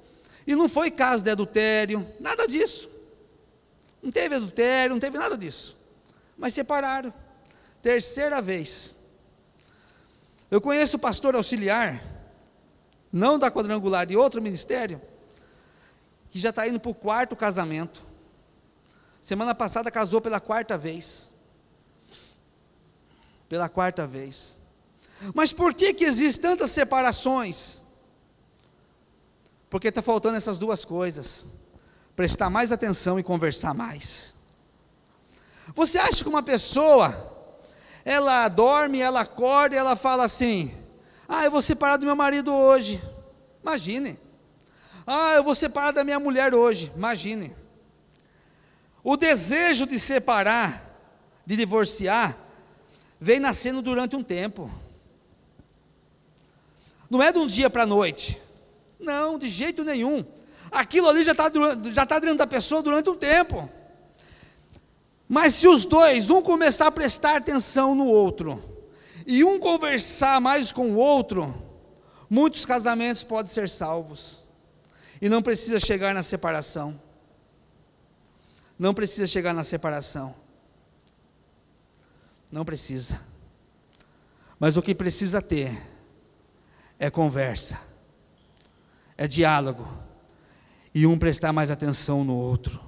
E 0.44 0.56
não 0.56 0.68
foi 0.68 0.90
caso 0.90 1.22
de 1.22 1.30
adultério, 1.30 2.04
nada 2.18 2.48
disso. 2.48 2.90
Não 4.02 4.10
teve 4.10 4.34
adultério, 4.34 4.92
não 4.92 4.98
teve 4.98 5.16
nada 5.16 5.38
disso. 5.38 5.76
Mas 6.36 6.52
separaram. 6.52 7.12
Terceira 7.80 8.42
vez. 8.42 8.98
Eu 10.50 10.60
conheço 10.60 10.96
o 10.96 10.98
pastor 10.98 11.36
auxiliar, 11.36 12.02
não 13.12 13.38
da 13.38 13.52
quadrangular, 13.52 14.04
de 14.04 14.16
outro 14.16 14.42
ministério, 14.42 15.00
que 16.28 16.40
já 16.40 16.50
está 16.50 16.66
indo 16.66 16.80
para 16.80 16.90
o 16.90 16.94
quarto 16.94 17.36
casamento. 17.36 18.02
Semana 19.20 19.54
passada 19.54 19.92
casou 19.92 20.20
pela 20.20 20.40
quarta 20.40 20.76
vez. 20.76 21.32
Pela 23.50 23.68
quarta 23.68 24.06
vez. 24.06 24.60
Mas 25.34 25.52
por 25.52 25.74
que, 25.74 25.92
que 25.92 26.04
existem 26.04 26.50
tantas 26.50 26.70
separações? 26.70 27.84
Porque 29.68 29.88
está 29.88 30.00
faltando 30.00 30.36
essas 30.36 30.56
duas 30.56 30.84
coisas: 30.84 31.46
prestar 32.14 32.48
mais 32.48 32.70
atenção 32.70 33.18
e 33.18 33.24
conversar 33.24 33.74
mais. 33.74 34.36
Você 35.74 35.98
acha 35.98 36.22
que 36.22 36.30
uma 36.30 36.44
pessoa, 36.44 37.52
ela 38.04 38.46
dorme, 38.46 39.00
ela 39.00 39.22
acorda 39.22 39.74
e 39.74 39.78
ela 39.78 39.96
fala 39.96 40.22
assim: 40.22 40.72
Ah, 41.28 41.44
eu 41.44 41.50
vou 41.50 41.60
separar 41.60 41.96
do 41.96 42.06
meu 42.06 42.14
marido 42.14 42.54
hoje. 42.54 43.02
Imagine. 43.64 44.16
Ah, 45.04 45.34
eu 45.34 45.42
vou 45.42 45.56
separar 45.56 45.90
da 45.90 46.04
minha 46.04 46.20
mulher 46.20 46.54
hoje. 46.54 46.92
Imagine. 46.94 47.52
O 49.02 49.16
desejo 49.16 49.86
de 49.86 49.98
separar, 49.98 50.88
de 51.44 51.56
divorciar, 51.56 52.38
vem 53.20 53.38
nascendo 53.38 53.82
durante 53.82 54.16
um 54.16 54.22
tempo. 54.22 54.70
Não 57.08 57.22
é 57.22 57.30
de 57.32 57.38
um 57.38 57.46
dia 57.46 57.68
para 57.68 57.82
a 57.82 57.86
noite. 57.86 58.40
Não, 58.98 59.38
de 59.38 59.48
jeito 59.48 59.84
nenhum. 59.84 60.24
Aquilo 60.70 61.08
ali 61.08 61.22
já 61.22 61.32
está 61.32 61.50
já 61.92 62.06
tá 62.06 62.18
dentro 62.18 62.38
da 62.38 62.46
pessoa 62.46 62.82
durante 62.82 63.10
um 63.10 63.16
tempo. 63.16 63.68
Mas 65.28 65.54
se 65.54 65.68
os 65.68 65.84
dois, 65.84 66.30
um 66.30 66.42
começar 66.42 66.86
a 66.86 66.90
prestar 66.90 67.36
atenção 67.36 67.94
no 67.94 68.06
outro, 68.06 68.62
e 69.26 69.44
um 69.44 69.60
conversar 69.60 70.40
mais 70.40 70.72
com 70.72 70.90
o 70.90 70.96
outro, 70.96 71.70
Muitos 72.30 72.64
casamentos 72.64 73.24
podem 73.24 73.52
ser 73.52 73.68
salvos. 73.68 74.38
E 75.20 75.28
não 75.28 75.42
precisa 75.42 75.80
chegar 75.80 76.14
na 76.14 76.22
separação. 76.22 76.98
Não 78.78 78.94
precisa 78.94 79.26
chegar 79.26 79.52
na 79.52 79.64
separação. 79.64 80.32
Não 82.50 82.64
precisa. 82.64 83.20
Mas 84.58 84.76
o 84.76 84.82
que 84.82 84.94
precisa 84.94 85.40
ter 85.40 85.76
é 86.98 87.08
conversa, 87.08 87.80
é 89.16 89.26
diálogo, 89.26 89.88
e 90.94 91.06
um 91.06 91.18
prestar 91.18 91.52
mais 91.52 91.70
atenção 91.70 92.24
no 92.24 92.36
outro. 92.36 92.80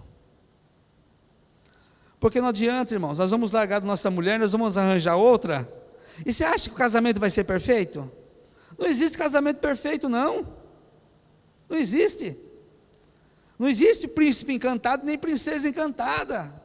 Porque 2.20 2.40
não 2.40 2.48
adianta, 2.48 2.94
irmãos, 2.94 3.18
nós 3.18 3.30
vamos 3.30 3.52
largar 3.52 3.80
da 3.80 3.86
nossa 3.86 4.10
mulher, 4.10 4.38
nós 4.38 4.52
vamos 4.52 4.76
arranjar 4.76 5.16
outra. 5.16 5.66
E 6.24 6.32
você 6.32 6.44
acha 6.44 6.68
que 6.68 6.74
o 6.74 6.78
casamento 6.78 7.18
vai 7.18 7.30
ser 7.30 7.44
perfeito? 7.44 8.10
Não 8.78 8.86
existe 8.86 9.16
casamento 9.16 9.58
perfeito, 9.58 10.08
não. 10.08 10.46
Não 11.68 11.76
existe. 11.76 12.36
Não 13.58 13.68
existe 13.68 14.06
príncipe 14.06 14.52
encantado 14.52 15.04
nem 15.04 15.18
princesa 15.18 15.68
encantada. 15.68 16.61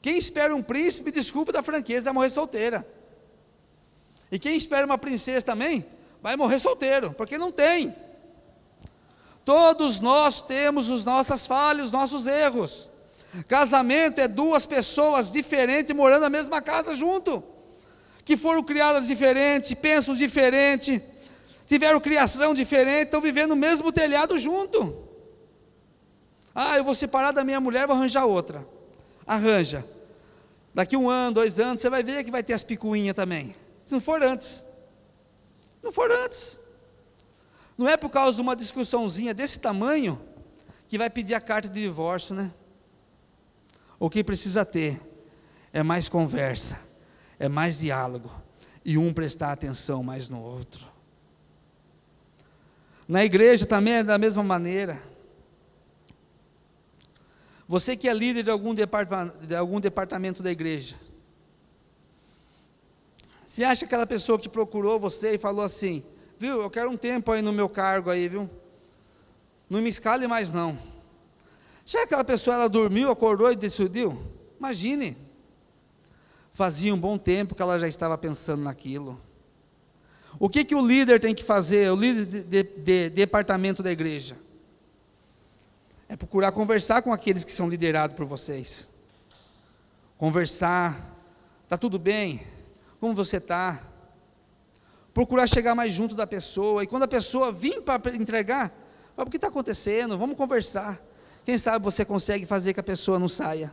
Quem 0.00 0.18
espera 0.18 0.54
um 0.54 0.62
príncipe, 0.62 1.10
desculpa 1.10 1.52
da 1.52 1.62
franqueza, 1.62 2.04
vai 2.04 2.12
morrer 2.12 2.30
solteira. 2.30 2.86
E 4.30 4.38
quem 4.38 4.56
espera 4.56 4.86
uma 4.86 4.98
princesa 4.98 5.44
também, 5.44 5.86
vai 6.22 6.36
morrer 6.36 6.58
solteiro, 6.58 7.12
porque 7.12 7.38
não 7.38 7.52
tem. 7.52 7.94
Todos 9.44 10.00
nós 10.00 10.42
temos 10.42 10.90
as 10.90 11.04
nossas 11.04 11.46
falhas, 11.46 11.86
os 11.86 11.92
nossos 11.92 12.26
erros. 12.26 12.90
Casamento 13.48 14.20
é 14.20 14.26
duas 14.26 14.66
pessoas 14.66 15.30
diferentes 15.30 15.94
morando 15.94 16.22
na 16.22 16.30
mesma 16.30 16.60
casa 16.60 16.94
junto, 16.96 17.44
que 18.24 18.36
foram 18.36 18.62
criadas 18.62 19.06
diferentes, 19.06 19.74
pensam 19.74 20.14
diferente, 20.14 21.00
tiveram 21.66 22.00
criação 22.00 22.54
diferente, 22.54 23.06
estão 23.06 23.20
vivendo 23.20 23.50
no 23.50 23.56
mesmo 23.56 23.92
telhado 23.92 24.38
junto. 24.38 25.04
Ah, 26.54 26.76
eu 26.78 26.82
vou 26.84 26.94
separar 26.94 27.32
da 27.32 27.44
minha 27.44 27.60
mulher, 27.60 27.86
vou 27.86 27.94
arranjar 27.94 28.24
outra. 28.24 28.66
Arranja. 29.26 29.84
Daqui 30.74 30.96
um 30.96 31.08
ano, 31.08 31.34
dois 31.34 31.58
anos, 31.58 31.80
você 31.80 31.88
vai 31.88 32.02
ver 32.02 32.22
que 32.22 32.30
vai 32.30 32.42
ter 32.42 32.52
as 32.52 32.62
picuinhas 32.62 33.14
também. 33.14 33.54
Se 33.84 33.94
não 33.94 34.00
for 34.00 34.22
antes. 34.22 34.64
Não 35.82 35.90
for 35.90 36.10
antes. 36.10 36.60
Não 37.76 37.88
é 37.88 37.96
por 37.96 38.10
causa 38.10 38.36
de 38.36 38.42
uma 38.42 38.54
discussãozinha 38.54 39.34
desse 39.34 39.58
tamanho 39.58 40.20
que 40.88 40.98
vai 40.98 41.10
pedir 41.10 41.34
a 41.34 41.40
carta 41.40 41.68
de 41.68 41.80
divórcio, 41.80 42.34
né? 42.34 42.50
O 43.98 44.08
que 44.10 44.22
precisa 44.22 44.64
ter 44.64 45.00
é 45.72 45.82
mais 45.82 46.08
conversa, 46.08 46.78
é 47.38 47.48
mais 47.48 47.78
diálogo 47.78 48.30
e 48.84 48.96
um 48.96 49.12
prestar 49.12 49.52
atenção 49.52 50.02
mais 50.02 50.28
no 50.28 50.40
outro. 50.40 50.86
Na 53.08 53.24
igreja 53.24 53.66
também 53.66 53.94
é 53.94 54.02
da 54.02 54.18
mesma 54.18 54.42
maneira. 54.42 55.00
Você 57.68 57.96
que 57.96 58.08
é 58.08 58.14
líder 58.14 58.44
de 58.44 58.50
algum, 58.50 58.74
de 58.74 59.56
algum 59.56 59.80
departamento 59.80 60.42
da 60.42 60.50
igreja, 60.50 60.96
se 63.44 63.64
acha 63.64 63.84
aquela 63.84 64.06
pessoa 64.06 64.38
que 64.38 64.48
procurou 64.48 64.98
você 64.98 65.34
e 65.34 65.38
falou 65.38 65.64
assim, 65.64 66.02
viu, 66.38 66.60
eu 66.60 66.70
quero 66.70 66.90
um 66.90 66.96
tempo 66.96 67.32
aí 67.32 67.42
no 67.42 67.52
meu 67.52 67.68
cargo 67.68 68.10
aí, 68.10 68.28
viu? 68.28 68.48
Não 69.68 69.80
me 69.80 69.88
escale 69.88 70.26
mais 70.26 70.52
não. 70.52 70.78
Já 71.84 72.02
aquela 72.02 72.24
pessoa 72.24 72.54
ela 72.54 72.68
dormiu, 72.68 73.10
acordou 73.10 73.50
e 73.50 73.56
decidiu? 73.56 74.20
Imagine. 74.58 75.16
Fazia 76.52 76.94
um 76.94 76.98
bom 76.98 77.18
tempo 77.18 77.54
que 77.54 77.62
ela 77.62 77.78
já 77.78 77.86
estava 77.86 78.16
pensando 78.16 78.62
naquilo. 78.62 79.20
O 80.38 80.48
que, 80.48 80.64
que 80.64 80.74
o 80.74 80.86
líder 80.86 81.20
tem 81.20 81.34
que 81.34 81.44
fazer, 81.44 81.90
o 81.90 81.96
líder 81.96 82.24
de, 82.24 82.42
de, 82.42 82.62
de 82.62 83.10
departamento 83.10 83.82
da 83.82 83.90
igreja? 83.90 84.36
É 86.08 86.16
procurar 86.16 86.52
conversar 86.52 87.02
com 87.02 87.12
aqueles 87.12 87.44
que 87.44 87.52
são 87.52 87.68
liderados 87.68 88.16
por 88.16 88.24
vocês. 88.24 88.88
Conversar, 90.16 91.14
está 91.64 91.76
tudo 91.76 91.98
bem? 91.98 92.46
Como 93.00 93.14
você 93.14 93.38
está? 93.38 93.80
Procurar 95.12 95.46
chegar 95.46 95.74
mais 95.74 95.92
junto 95.92 96.14
da 96.14 96.26
pessoa, 96.26 96.84
e 96.84 96.86
quando 96.86 97.04
a 97.04 97.08
pessoa 97.08 97.50
vir 97.50 97.82
para 97.82 98.14
entregar, 98.14 98.72
o 99.16 99.26
que 99.26 99.36
está 99.36 99.48
acontecendo? 99.48 100.16
Vamos 100.18 100.36
conversar. 100.36 101.00
Quem 101.44 101.58
sabe 101.58 101.84
você 101.84 102.04
consegue 102.04 102.44
fazer 102.44 102.74
que 102.74 102.80
a 102.80 102.82
pessoa 102.82 103.18
não 103.18 103.28
saia. 103.28 103.72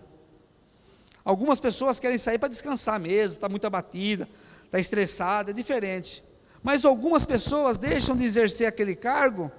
Algumas 1.23 1.59
pessoas 1.59 1.99
querem 1.99 2.17
sair 2.17 2.37
para 2.37 2.49
descansar 2.49 2.99
mesmo, 2.99 3.35
está 3.35 3.47
muito 3.47 3.65
abatida, 3.65 4.27
está 4.65 4.79
estressada, 4.79 5.51
é 5.51 5.53
diferente. 5.53 6.23
Mas 6.61 6.85
algumas 6.85 7.25
pessoas 7.25 7.77
deixam 7.77 8.15
de 8.15 8.23
exercer 8.23 8.67
aquele 8.67 8.95
cargo 8.95 9.51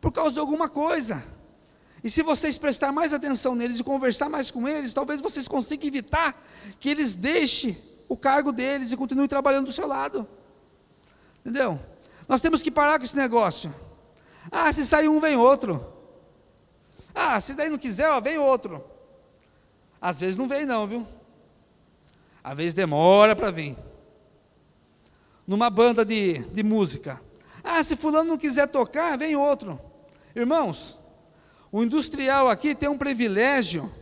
por 0.00 0.12
causa 0.12 0.34
de 0.34 0.40
alguma 0.40 0.68
coisa. 0.68 1.22
E 2.02 2.08
se 2.08 2.22
vocês 2.22 2.56
prestar 2.56 2.92
mais 2.92 3.12
atenção 3.12 3.54
neles 3.54 3.80
e 3.80 3.84
conversar 3.84 4.28
mais 4.28 4.50
com 4.50 4.68
eles, 4.68 4.94
talvez 4.94 5.20
vocês 5.20 5.48
consigam 5.48 5.86
evitar 5.86 6.40
que 6.78 6.88
eles 6.88 7.14
deixem 7.14 7.76
o 8.08 8.16
cargo 8.16 8.52
deles 8.52 8.92
e 8.92 8.96
continuem 8.96 9.28
trabalhando 9.28 9.66
do 9.66 9.72
seu 9.72 9.86
lado. 9.86 10.26
Entendeu? 11.40 11.80
Nós 12.28 12.40
temos 12.40 12.62
que 12.62 12.70
parar 12.70 12.98
com 12.98 13.04
esse 13.04 13.16
negócio. 13.16 13.74
Ah, 14.50 14.72
se 14.72 14.86
sair 14.86 15.08
um, 15.08 15.18
vem 15.18 15.36
outro. 15.36 15.94
Ah, 17.14 17.40
se 17.40 17.54
daí 17.54 17.68
não 17.68 17.78
quiser, 17.78 18.08
ó, 18.10 18.20
vem 18.20 18.38
outro. 18.38 18.84
Às 20.00 20.20
vezes 20.20 20.36
não 20.36 20.46
vem, 20.46 20.64
não, 20.64 20.86
viu? 20.86 21.06
Às 22.42 22.56
vezes 22.56 22.74
demora 22.74 23.34
para 23.34 23.50
vir. 23.50 23.76
Numa 25.46 25.68
banda 25.68 26.04
de, 26.04 26.38
de 26.38 26.62
música. 26.62 27.20
Ah, 27.64 27.82
se 27.82 27.96
fulano 27.96 28.30
não 28.30 28.38
quiser 28.38 28.68
tocar, 28.68 29.18
vem 29.18 29.34
outro. 29.34 29.80
Irmãos, 30.34 31.00
o 31.70 31.82
industrial 31.82 32.48
aqui 32.48 32.74
tem 32.74 32.88
um 32.88 32.98
privilégio 32.98 33.92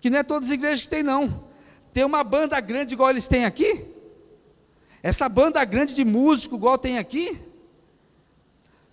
que 0.00 0.08
não 0.08 0.18
é 0.18 0.22
todas 0.22 0.48
as 0.48 0.54
igrejas 0.54 0.82
que 0.82 0.88
tem, 0.88 1.02
não. 1.02 1.44
Tem 1.92 2.04
uma 2.04 2.22
banda 2.22 2.60
grande 2.60 2.94
igual 2.94 3.10
eles 3.10 3.26
têm 3.26 3.44
aqui. 3.44 3.84
Essa 5.02 5.28
banda 5.28 5.64
grande 5.64 5.94
de 5.94 6.04
músico 6.04 6.56
igual 6.56 6.78
tem 6.78 6.98
aqui. 6.98 7.40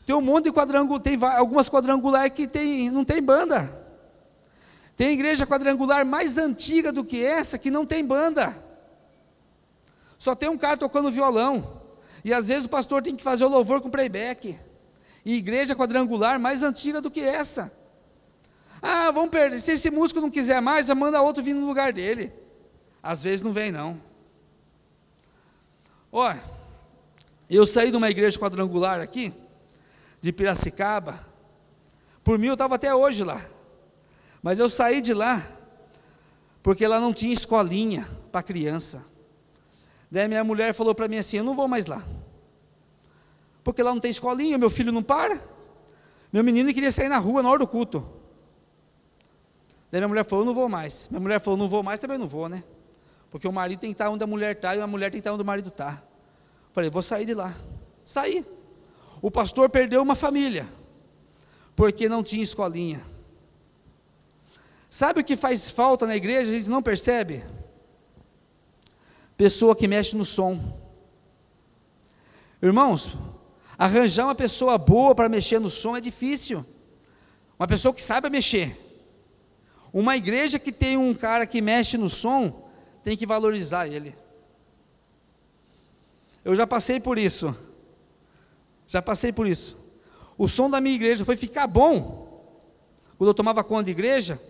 Tem 0.06 0.16
um 0.16 0.22
monte 0.22 0.46
de 0.46 0.52
quadrangular, 0.52 1.02
tem 1.02 1.18
algumas 1.22 1.70
quadrangulares 1.70 2.34
que 2.34 2.48
tem, 2.48 2.90
não 2.90 3.06
tem 3.06 3.22
banda. 3.22 3.70
Tem 4.96 5.14
igreja 5.14 5.46
quadrangular 5.46 6.06
mais 6.06 6.38
antiga 6.38 6.92
do 6.92 7.04
que 7.04 7.24
essa 7.24 7.58
que 7.58 7.72
não 7.72 7.86
tem 7.86 8.06
banda. 8.06 8.58
Só 10.18 10.36
tem 10.36 10.50
um 10.50 10.58
cara 10.58 10.78
tocando 10.78 11.12
violão. 11.12 11.82
E 12.24 12.34
às 12.34 12.48
vezes 12.48 12.66
o 12.66 12.70
pastor 12.70 13.02
tem 13.02 13.16
que 13.16 13.24
fazer 13.24 13.44
o 13.44 13.50
louvor 13.50 13.82
com 13.82 13.90
playback. 13.90 14.58
E 15.26 15.36
igreja 15.36 15.76
quadrangular 15.76 16.40
mais 16.40 16.62
antiga 16.62 17.02
do 17.02 17.12
que 17.12 17.22
essa. 17.22 17.72
Ah, 18.86 19.12
vamos 19.12 19.30
perder. 19.30 19.62
Se 19.62 19.72
esse 19.72 19.90
músico 19.90 20.20
não 20.20 20.30
quiser 20.30 20.62
mais, 20.62 20.90
manda 20.90 21.22
outro 21.22 21.42
vir 21.42 21.54
no 21.54 21.66
lugar 21.66 21.94
dele. 21.94 22.34
Às 23.02 23.24
vezes 23.24 23.42
não 23.42 23.54
vem, 23.54 23.72
não. 23.72 24.00
Olha, 26.12 26.44
eu 27.50 27.66
saí 27.66 27.92
de 27.92 27.96
uma 27.96 28.10
igreja 28.10 28.38
quadrangular 28.38 29.00
aqui, 29.00 29.34
de 30.20 30.34
Piracicaba. 30.34 31.26
Por 32.26 32.38
mim, 32.38 32.48
eu 32.48 32.54
estava 32.54 32.76
até 32.76 32.94
hoje 32.94 33.24
lá. 33.24 33.42
Mas 34.42 34.60
eu 34.60 34.68
saí 34.68 35.00
de 35.00 35.14
lá, 35.14 35.42
porque 36.62 36.86
lá 36.86 37.00
não 37.00 37.14
tinha 37.14 37.32
escolinha 37.32 38.06
para 38.34 38.44
criança. 38.44 39.06
Daí 40.12 40.28
minha 40.28 40.44
mulher 40.44 40.74
falou 40.74 40.94
para 40.94 41.08
mim 41.08 41.18
assim: 41.18 41.38
Eu 41.38 41.44
não 41.46 41.56
vou 41.56 41.70
mais 41.70 41.86
lá. 41.86 42.04
Porque 43.64 43.82
lá 43.82 43.94
não 43.94 44.02
tem 44.02 44.12
escolinha, 44.12 44.58
meu 44.58 44.70
filho 44.70 44.92
não 44.92 45.02
para. 45.02 45.40
Meu 46.34 46.44
menino 46.44 46.74
queria 46.74 46.92
sair 46.92 47.08
na 47.08 47.18
rua 47.18 47.42
na 47.42 47.50
hora 47.50 47.60
do 47.60 47.68
culto. 47.68 48.23
Daí 49.94 50.00
minha 50.00 50.08
mulher 50.08 50.26
falou, 50.26 50.44
não 50.44 50.56
vou 50.56 50.68
mais. 50.68 51.08
Minha 51.12 51.20
mulher 51.20 51.40
falou, 51.40 51.56
não 51.56 51.70
vou 51.70 51.84
mais, 51.84 52.00
também 52.00 52.18
não 52.18 52.28
vou, 52.28 52.50
né? 52.50 52.64
Porque 53.30 53.48
o 53.48 53.52
marido 53.52 53.80
tem 53.80 53.92
que 53.92 53.94
estar 53.94 54.10
onde 54.10 54.24
a 54.24 54.26
mulher 54.26 54.56
está 54.56 54.76
e 54.76 54.82
a 54.82 54.88
mulher 54.88 55.12
tem 55.12 55.12
que 55.12 55.18
estar 55.20 55.32
onde 55.32 55.44
o 55.44 55.46
marido 55.46 55.70
está. 55.70 56.02
Falei, 56.72 56.90
vou 56.90 57.04
sair 57.04 57.26
de 57.26 57.36
lá. 57.36 57.54
Saí. 58.04 58.44
O 59.22 59.30
pastor 59.30 59.70
perdeu 59.70 60.02
uma 60.02 60.16
família, 60.16 60.68
porque 61.76 62.10
não 62.10 62.24
tinha 62.24 62.42
escolinha. 62.42 63.04
Sabe 64.90 65.22
o 65.22 65.24
que 65.24 65.38
faz 65.38 65.70
falta 65.70 66.08
na 66.08 66.16
igreja? 66.16 66.50
A 66.50 66.56
gente 66.56 66.70
não 66.70 66.82
percebe? 66.82 67.44
Pessoa 69.38 69.76
que 69.76 69.88
mexe 69.88 70.18
no 70.18 70.26
som. 70.26 70.60
Irmãos, 72.60 73.16
arranjar 73.78 74.26
uma 74.26 74.34
pessoa 74.34 74.76
boa 74.76 75.14
para 75.14 75.30
mexer 75.30 75.60
no 75.60 75.70
som 75.70 75.96
é 75.96 76.02
difícil. 76.02 76.66
Uma 77.60 77.68
pessoa 77.68 77.94
que 77.94 78.02
saiba 78.02 78.28
mexer. 78.28 78.76
Uma 79.94 80.18
igreja 80.18 80.58
que 80.58 80.72
tem 80.72 80.98
um 80.98 81.14
cara 81.14 81.46
que 81.46 81.62
mexe 81.62 81.98
no 81.98 82.10
som, 82.10 82.68
tem 83.04 83.16
que 83.16 83.28
valorizar 83.28 83.88
ele. 83.88 84.16
Eu 86.44 86.56
já 86.56 86.66
passei 86.66 87.00
por 87.00 87.18
isso. 87.20 87.56
Já 88.88 89.02
passei 89.02 89.32
por 89.32 89.46
isso. 89.46 89.78
O 90.38 90.50
som 90.50 90.70
da 90.70 90.82
minha 90.82 90.96
igreja 90.96 91.24
foi 91.24 91.38
ficar 91.38 91.68
bom. 91.68 92.24
Quando 93.18 93.30
eu 93.30 93.34
tomava 93.34 93.64
conta 93.64 93.84
da 93.84 93.92
igreja, 93.92 94.42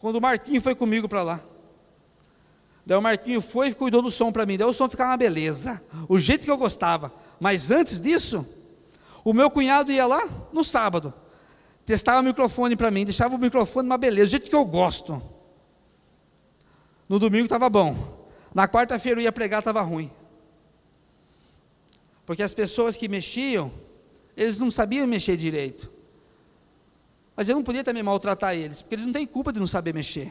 quando 0.00 0.16
o 0.16 0.20
Marquinho 0.20 0.60
foi 0.60 0.74
comigo 0.74 1.08
para 1.08 1.22
lá. 1.22 1.40
Daí 2.84 2.98
o 2.98 3.02
Marquinho 3.02 3.40
foi 3.40 3.68
e 3.68 3.74
cuidou 3.74 4.02
do 4.02 4.10
som 4.10 4.32
para 4.32 4.44
mim. 4.44 4.56
Daí 4.56 4.66
o 4.66 4.72
som 4.72 4.88
ficava 4.88 5.10
uma 5.10 5.16
beleza. 5.16 5.80
O 6.08 6.18
jeito 6.18 6.44
que 6.44 6.50
eu 6.50 6.58
gostava. 6.58 7.12
Mas 7.38 7.70
antes 7.70 8.00
disso, 8.00 8.46
o 9.24 9.32
meu 9.32 9.50
cunhado 9.50 9.92
ia 9.92 10.06
lá 10.06 10.26
no 10.52 10.64
sábado, 10.64 11.14
testava 11.88 12.20
o 12.20 12.22
microfone 12.22 12.76
para 12.76 12.90
mim, 12.90 13.02
deixava 13.02 13.34
o 13.34 13.38
microfone 13.38 13.88
uma 13.88 13.96
beleza, 13.96 14.26
do 14.26 14.30
jeito 14.32 14.50
que 14.50 14.54
eu 14.54 14.62
gosto. 14.66 15.22
No 17.08 17.18
domingo 17.18 17.44
estava 17.44 17.66
bom. 17.70 18.28
Na 18.54 18.68
quarta-feira 18.68 19.18
eu 19.18 19.24
ia 19.24 19.32
pregar, 19.32 19.60
estava 19.60 19.80
ruim. 19.80 20.10
Porque 22.26 22.42
as 22.42 22.52
pessoas 22.52 22.98
que 22.98 23.08
mexiam, 23.08 23.72
eles 24.36 24.58
não 24.58 24.70
sabiam 24.70 25.06
mexer 25.06 25.34
direito. 25.34 25.90
Mas 27.34 27.48
eu 27.48 27.56
não 27.56 27.62
podia 27.62 27.82
também 27.82 28.02
maltratar 28.02 28.54
eles, 28.54 28.82
porque 28.82 28.96
eles 28.96 29.06
não 29.06 29.12
têm 29.14 29.26
culpa 29.26 29.50
de 29.50 29.58
não 29.58 29.66
saber 29.66 29.94
mexer. 29.94 30.30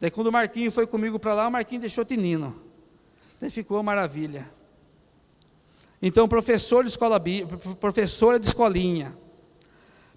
Daí 0.00 0.10
quando 0.10 0.26
o 0.26 0.32
Marquinho 0.32 0.72
foi 0.72 0.84
comigo 0.84 1.16
para 1.16 1.32
lá, 1.32 1.46
o 1.46 1.52
Marquinho 1.52 1.82
deixou 1.82 2.04
tinino. 2.04 2.60
Daí 3.40 3.50
ficou 3.50 3.76
uma 3.76 3.84
maravilha. 3.84 4.50
Então, 6.02 6.26
professor 6.26 6.82
de 6.82 6.90
escola, 6.90 7.22
professora 7.78 8.40
de 8.40 8.48
escolinha, 8.48 9.16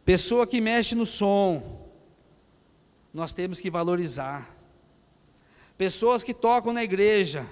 pessoa 0.05 0.45
que 0.45 0.61
mexe 0.61 0.93
no 0.93 1.05
som, 1.05 1.89
nós 3.11 3.33
temos 3.33 3.59
que 3.59 3.71
valorizar. 3.71 4.47
Pessoas 5.77 6.23
que 6.23 6.33
tocam 6.33 6.71
na 6.71 6.83
igreja, 6.83 7.45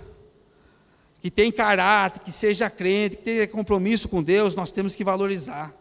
que 1.20 1.32
tem 1.32 1.52
caráter, 1.52 2.22
que 2.22 2.32
seja 2.32 2.70
crente, 2.70 3.18
que 3.18 3.24
tenha 3.24 3.48
compromisso 3.48 4.08
com 4.08 4.22
Deus, 4.22 4.56
nós 4.56 4.72
temos 4.72 4.96
que 4.96 5.04
valorizar. 5.04 5.74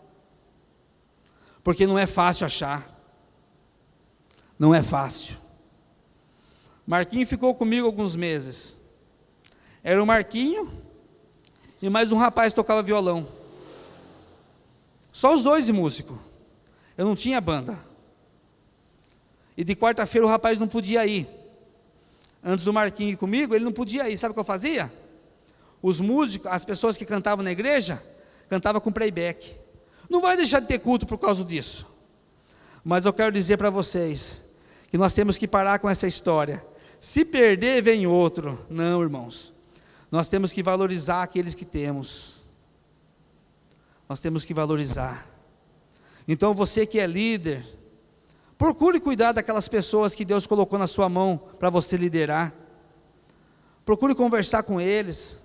Porque 1.63 1.87
não 1.87 1.99
é 1.99 2.07
fácil 2.07 2.47
achar. 2.47 2.89
Não 4.59 4.75
é 4.75 4.83
fácil. 4.83 5.37
Marquinho 6.87 7.27
ficou 7.27 7.55
comigo 7.55 7.87
alguns 7.87 8.17
meses. 8.17 8.77
Era 9.85 10.03
o 10.03 10.07
Marquinho 10.07 10.73
e 11.81 11.91
mais 11.91 12.13
um 12.13 12.17
rapaz 12.17 12.55
tocava 12.55 12.83
violão. 12.83 13.27
Só 15.13 15.35
os 15.35 15.43
dois 15.43 15.67
de 15.67 15.73
músico. 15.73 16.19
Eu 16.97 17.07
não 17.07 17.15
tinha 17.15 17.41
banda. 17.41 17.79
E 19.57 19.65
de 19.65 19.75
quarta-feira 19.75 20.27
o 20.27 20.31
rapaz 20.31 20.59
não 20.59 20.69
podia 20.69 21.07
ir 21.07 21.29
antes 22.43 22.65
do 22.65 22.73
Marquinhos 22.73 23.15
ir 23.15 23.17
comigo, 23.17 23.55
ele 23.55 23.65
não 23.65 23.73
podia 23.73 24.09
ir. 24.09 24.17
Sabe 24.17 24.33
o 24.33 24.35
que 24.35 24.41
eu 24.41 24.45
fazia? 24.45 24.93
Os 25.81 26.01
músicos, 26.01 26.51
as 26.51 26.65
pessoas 26.65 26.97
que 26.97 27.05
cantavam 27.05 27.45
na 27.45 27.53
igreja, 27.53 28.03
cantavam 28.49 28.81
com 28.81 28.91
playback. 28.91 29.55
Não 30.11 30.21
vai 30.21 30.37
deixar 30.37 30.61
de 30.61 30.67
ter 30.67 30.81
culto 30.81 31.07
por 31.07 31.19
causa 31.19 31.45
disso. 31.45 31.87
Mas 32.85 33.05
eu 33.05 33.13
quero 33.13 33.33
dizer 33.33 33.57
para 33.57 33.71
vocês 33.71 34.43
que 34.91 34.99
nós 34.99 35.15
temos 35.15 35.39
que 35.39 35.47
parar 35.47 35.79
com 35.79 35.89
essa 35.89 36.07
história. 36.07 36.65
Se 37.01 37.25
perder, 37.25 37.83
vem 37.83 38.07
outro. 38.07 38.65
Não, 38.69 39.03
irmãos. 39.03 39.53
Nós 40.11 40.29
temos 40.29 40.53
que 40.53 40.63
valorizar 40.63 41.23
aqueles 41.23 41.55
que 41.55 41.65
temos. 41.65 42.43
Nós 44.09 44.21
temos 44.21 44.45
que 44.45 44.53
valorizar. 44.53 45.27
Então 46.33 46.55
você 46.55 46.87
que 46.87 46.99
é 46.99 47.07
líder, 47.07 47.65
Procure 48.63 49.01
cuidar 49.01 49.33
daquelas 49.33 49.67
pessoas 49.67 50.15
que 50.15 50.25
Deus 50.25 50.47
colocou 50.47 50.79
na 50.79 50.87
sua 50.87 51.09
mão 51.09 51.37
para 51.59 51.69
você 51.69 51.97
liderar. 51.97 52.55
Procure 53.85 54.15
conversar 54.15 54.63
com 54.63 54.81
eles. 54.81 55.37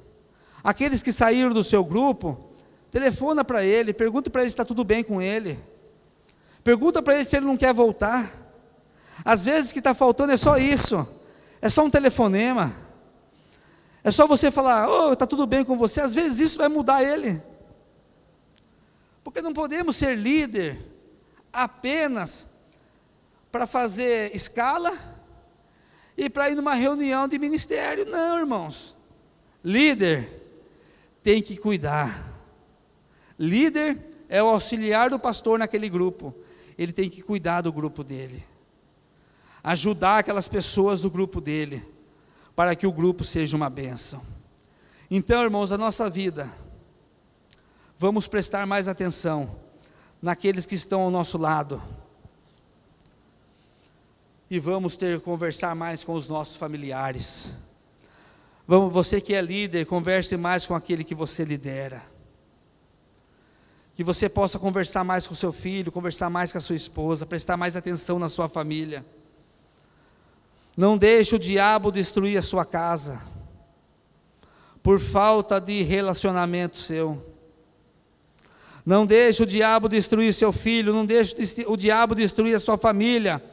Aqueles 0.63 1.02
que 1.02 1.12
saíram 1.12 1.50
do 1.50 1.63
seu 1.63 1.84
grupo, 1.84 2.52
telefona 2.91 3.43
para 3.43 3.65
ele, 3.65 3.91
pergunta 3.91 4.30
para 4.30 4.41
ele 4.41 4.52
se 4.52 4.54
está 4.54 4.63
tudo 4.63 4.84
bem 4.84 5.04
com 5.04 5.19
ele. 5.19 5.60
Pergunta 6.63 7.02
para 7.02 7.15
ele 7.15 7.26
se 7.26 7.36
ele 7.36 7.47
não 7.47 7.58
quer 7.58 7.73
voltar. 7.73 8.32
Às 9.26 9.45
vezes 9.45 9.71
o 9.71 9.73
que 9.73 9.80
está 9.80 9.95
faltando 9.95 10.34
é 10.34 10.38
só 10.38 10.60
isso. 10.60 11.08
É 11.60 11.71
só 11.71 11.84
um 11.84 11.89
telefonema. 11.89 12.71
É 14.04 14.12
só 14.12 14.28
você 14.28 14.52
falar, 14.52 14.88
oh, 14.88 15.13
está 15.13 15.26
tudo 15.26 15.47
bem 15.47 15.65
com 15.65 15.76
você. 15.76 16.02
Às 16.02 16.13
vezes 16.13 16.39
isso 16.39 16.60
vai 16.60 16.67
mudar 16.67 17.02
ele. 17.02 17.41
Porque 19.27 19.41
não 19.41 19.51
podemos 19.51 19.97
ser 19.97 20.15
líder 20.15 20.79
apenas 21.51 22.47
para 23.51 23.67
fazer 23.67 24.33
escala 24.33 24.97
e 26.15 26.29
para 26.29 26.49
ir 26.49 26.55
numa 26.55 26.73
reunião 26.73 27.27
de 27.27 27.37
ministério. 27.37 28.05
Não, 28.05 28.39
irmãos. 28.39 28.95
Líder 29.61 30.29
tem 31.21 31.41
que 31.41 31.57
cuidar. 31.57 32.25
Líder 33.37 33.99
é 34.29 34.41
o 34.41 34.47
auxiliar 34.47 35.09
do 35.09 35.19
pastor 35.19 35.59
naquele 35.59 35.89
grupo. 35.89 36.33
Ele 36.77 36.93
tem 36.93 37.09
que 37.09 37.21
cuidar 37.21 37.59
do 37.59 37.73
grupo 37.73 38.05
dele. 38.05 38.41
Ajudar 39.61 40.19
aquelas 40.19 40.47
pessoas 40.47 41.01
do 41.01 41.11
grupo 41.11 41.41
dele, 41.41 41.85
para 42.55 42.73
que 42.77 42.87
o 42.87 42.93
grupo 42.93 43.25
seja 43.25 43.57
uma 43.57 43.69
bênção. 43.69 44.21
Então, 45.11 45.43
irmãos, 45.43 45.73
a 45.73 45.77
nossa 45.77 46.09
vida, 46.09 46.49
vamos 47.97 48.27
prestar 48.27 48.67
mais 48.67 48.88
atenção 48.88 49.55
naqueles 50.21 50.65
que 50.65 50.75
estão 50.75 51.01
ao 51.01 51.12
nosso 51.12 51.38
lado 51.38 51.81
e 54.49 54.60
vamos 54.60 54.95
ter 54.95 55.19
conversar 55.19 55.75
mais 55.75 56.03
com 56.03 56.13
os 56.13 56.29
nossos 56.29 56.55
familiares. 56.55 57.51
Vamos, 58.67 58.93
você 58.93 59.19
que 59.19 59.33
é 59.33 59.41
líder, 59.41 59.86
converse 59.86 60.38
mais 60.38 60.65
com 60.65 60.75
aquele 60.75 61.03
que 61.03 61.15
você 61.15 61.43
lidera. 61.43 62.03
Que 63.95 64.03
você 64.03 64.29
possa 64.29 64.60
conversar 64.60 65.03
mais 65.03 65.27
com 65.27 65.33
seu 65.33 65.51
filho, 65.51 65.91
conversar 65.91 66.29
mais 66.29 66.51
com 66.51 66.60
a 66.60 66.62
sua 66.62 66.75
esposa, 66.75 67.25
prestar 67.25 67.57
mais 67.57 67.75
atenção 67.75 68.19
na 68.19 68.29
sua 68.29 68.47
família. 68.47 69.03
Não 70.77 70.97
deixe 70.97 71.36
o 71.36 71.39
diabo 71.39 71.91
destruir 71.91 72.38
a 72.38 72.41
sua 72.41 72.63
casa 72.63 73.21
por 74.83 74.99
falta 74.99 75.60
de 75.60 75.81
relacionamento 75.81 76.77
seu. 76.77 77.26
Não 78.88 79.06
deixe 79.06 79.43
o 79.43 79.45
diabo 79.45 79.89
destruir 79.89 80.34
seu 80.34 80.54
filho, 80.54 80.93
não 80.93 81.06
deixe 81.06 81.36
o 81.67 81.76
diabo 81.76 82.15
destruir 82.15 82.56
a 82.56 82.60
sua 82.60 82.78
família 82.78 83.43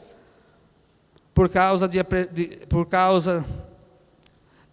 por 1.35 1.49
causa 1.49 1.89
de, 1.89 1.99
de, 2.31 2.65
por 2.69 2.87
causa 2.87 3.45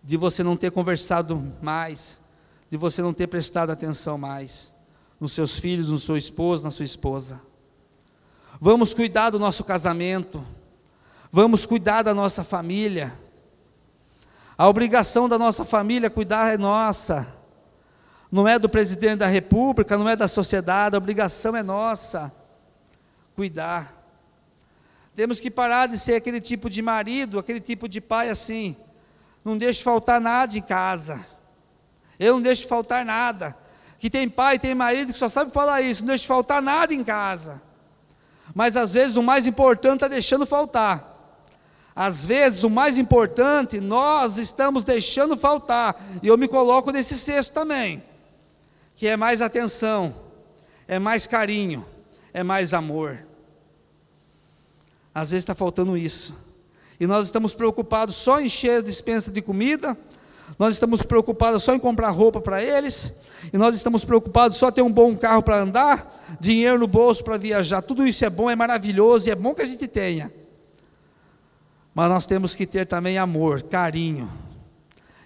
de 0.03 0.15
você 0.15 0.43
não 0.43 0.55
ter 0.55 0.69
conversado 0.69 1.51
mais, 1.63 2.21
de 2.69 2.77
você 2.77 3.01
não 3.01 3.11
ter 3.11 3.25
prestado 3.25 3.71
atenção 3.71 4.19
mais 4.19 4.71
nos 5.19 5.31
seus 5.31 5.57
filhos, 5.57 5.89
no 5.89 5.97
seu 5.97 6.15
esposo, 6.15 6.63
na 6.63 6.69
sua 6.69 6.85
esposa. 6.85 7.41
Vamos 8.59 8.93
cuidar 8.93 9.31
do 9.31 9.39
nosso 9.39 9.63
casamento, 9.63 10.45
vamos 11.31 11.65
cuidar 11.65 12.03
da 12.03 12.13
nossa 12.13 12.43
família. 12.43 13.17
A 14.55 14.69
obrigação 14.69 15.27
da 15.27 15.39
nossa 15.39 15.65
família 15.65 16.07
cuidar 16.07 16.53
é 16.53 16.57
nossa, 16.59 17.40
não 18.31 18.47
é 18.47 18.57
do 18.57 18.69
presidente 18.69 19.17
da 19.17 19.27
república, 19.27 19.97
não 19.97 20.07
é 20.07 20.15
da 20.15 20.27
sociedade, 20.27 20.95
a 20.95 20.97
obrigação 20.97 21.55
é 21.55 21.61
nossa, 21.61 22.31
cuidar. 23.35 24.01
Temos 25.13 25.41
que 25.41 25.51
parar 25.51 25.87
de 25.87 25.97
ser 25.97 26.15
aquele 26.15 26.39
tipo 26.39 26.69
de 26.69 26.81
marido, 26.81 27.37
aquele 27.37 27.59
tipo 27.59 27.89
de 27.89 27.99
pai 27.99 28.29
assim. 28.29 28.77
Não 29.43 29.57
deixe 29.57 29.83
faltar 29.83 30.21
nada 30.21 30.57
em 30.57 30.61
casa. 30.61 31.19
Eu 32.17 32.35
não 32.35 32.41
deixo 32.41 32.67
faltar 32.67 33.03
nada. 33.03 33.57
Que 33.99 34.09
tem 34.09 34.29
pai, 34.29 34.57
tem 34.57 34.73
marido 34.73 35.11
que 35.11 35.19
só 35.19 35.27
sabe 35.27 35.51
falar 35.51 35.81
isso, 35.81 36.01
não 36.01 36.07
deixe 36.07 36.25
faltar 36.25 36.61
nada 36.61 36.93
em 36.93 37.03
casa. 37.03 37.61
Mas 38.55 38.77
às 38.77 38.93
vezes 38.93 39.17
o 39.17 39.23
mais 39.23 39.45
importante 39.45 39.95
está 39.95 40.07
deixando 40.07 40.45
faltar. 40.45 41.09
Às 41.93 42.25
vezes 42.25 42.63
o 42.63 42.69
mais 42.69 42.97
importante 42.97 43.81
nós 43.81 44.37
estamos 44.37 44.85
deixando 44.85 45.35
faltar. 45.35 46.01
E 46.23 46.27
eu 46.27 46.37
me 46.37 46.47
coloco 46.47 46.91
nesse 46.91 47.19
cesto 47.19 47.53
também. 47.53 48.01
Que 49.01 49.07
é 49.07 49.17
mais 49.17 49.41
atenção, 49.41 50.13
é 50.87 50.99
mais 50.99 51.25
carinho, 51.25 51.83
é 52.31 52.43
mais 52.43 52.71
amor. 52.71 53.25
Às 55.11 55.31
vezes 55.31 55.41
está 55.41 55.55
faltando 55.55 55.97
isso. 55.97 56.35
E 56.99 57.07
nós 57.07 57.25
estamos 57.25 57.55
preocupados 57.55 58.15
só 58.15 58.39
em 58.39 58.45
encher 58.45 58.77
a 58.77 58.81
dispensa 58.83 59.31
de 59.31 59.41
comida, 59.41 59.97
nós 60.59 60.75
estamos 60.75 61.01
preocupados 61.01 61.63
só 61.63 61.73
em 61.73 61.79
comprar 61.79 62.11
roupa 62.11 62.39
para 62.39 62.61
eles, 62.61 63.11
e 63.51 63.57
nós 63.57 63.75
estamos 63.75 64.05
preocupados 64.05 64.57
só 64.57 64.69
em 64.69 64.73
ter 64.73 64.81
um 64.83 64.93
bom 64.93 65.17
carro 65.17 65.41
para 65.41 65.57
andar, 65.59 66.37
dinheiro 66.39 66.77
no 66.77 66.85
bolso 66.85 67.23
para 67.23 67.37
viajar. 67.37 67.81
Tudo 67.81 68.05
isso 68.05 68.23
é 68.23 68.29
bom, 68.29 68.51
é 68.51 68.55
maravilhoso 68.55 69.27
e 69.27 69.31
é 69.31 69.35
bom 69.35 69.55
que 69.55 69.63
a 69.63 69.65
gente 69.65 69.87
tenha. 69.87 70.31
Mas 71.91 72.07
nós 72.07 72.27
temos 72.27 72.53
que 72.53 72.67
ter 72.67 72.85
também 72.85 73.17
amor, 73.17 73.63
carinho 73.63 74.31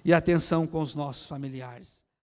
e 0.05 0.13
atenção 0.13 0.65
com 0.65 0.79
os 0.79 0.95
nossos 0.95 1.25
familiares. 1.25 2.04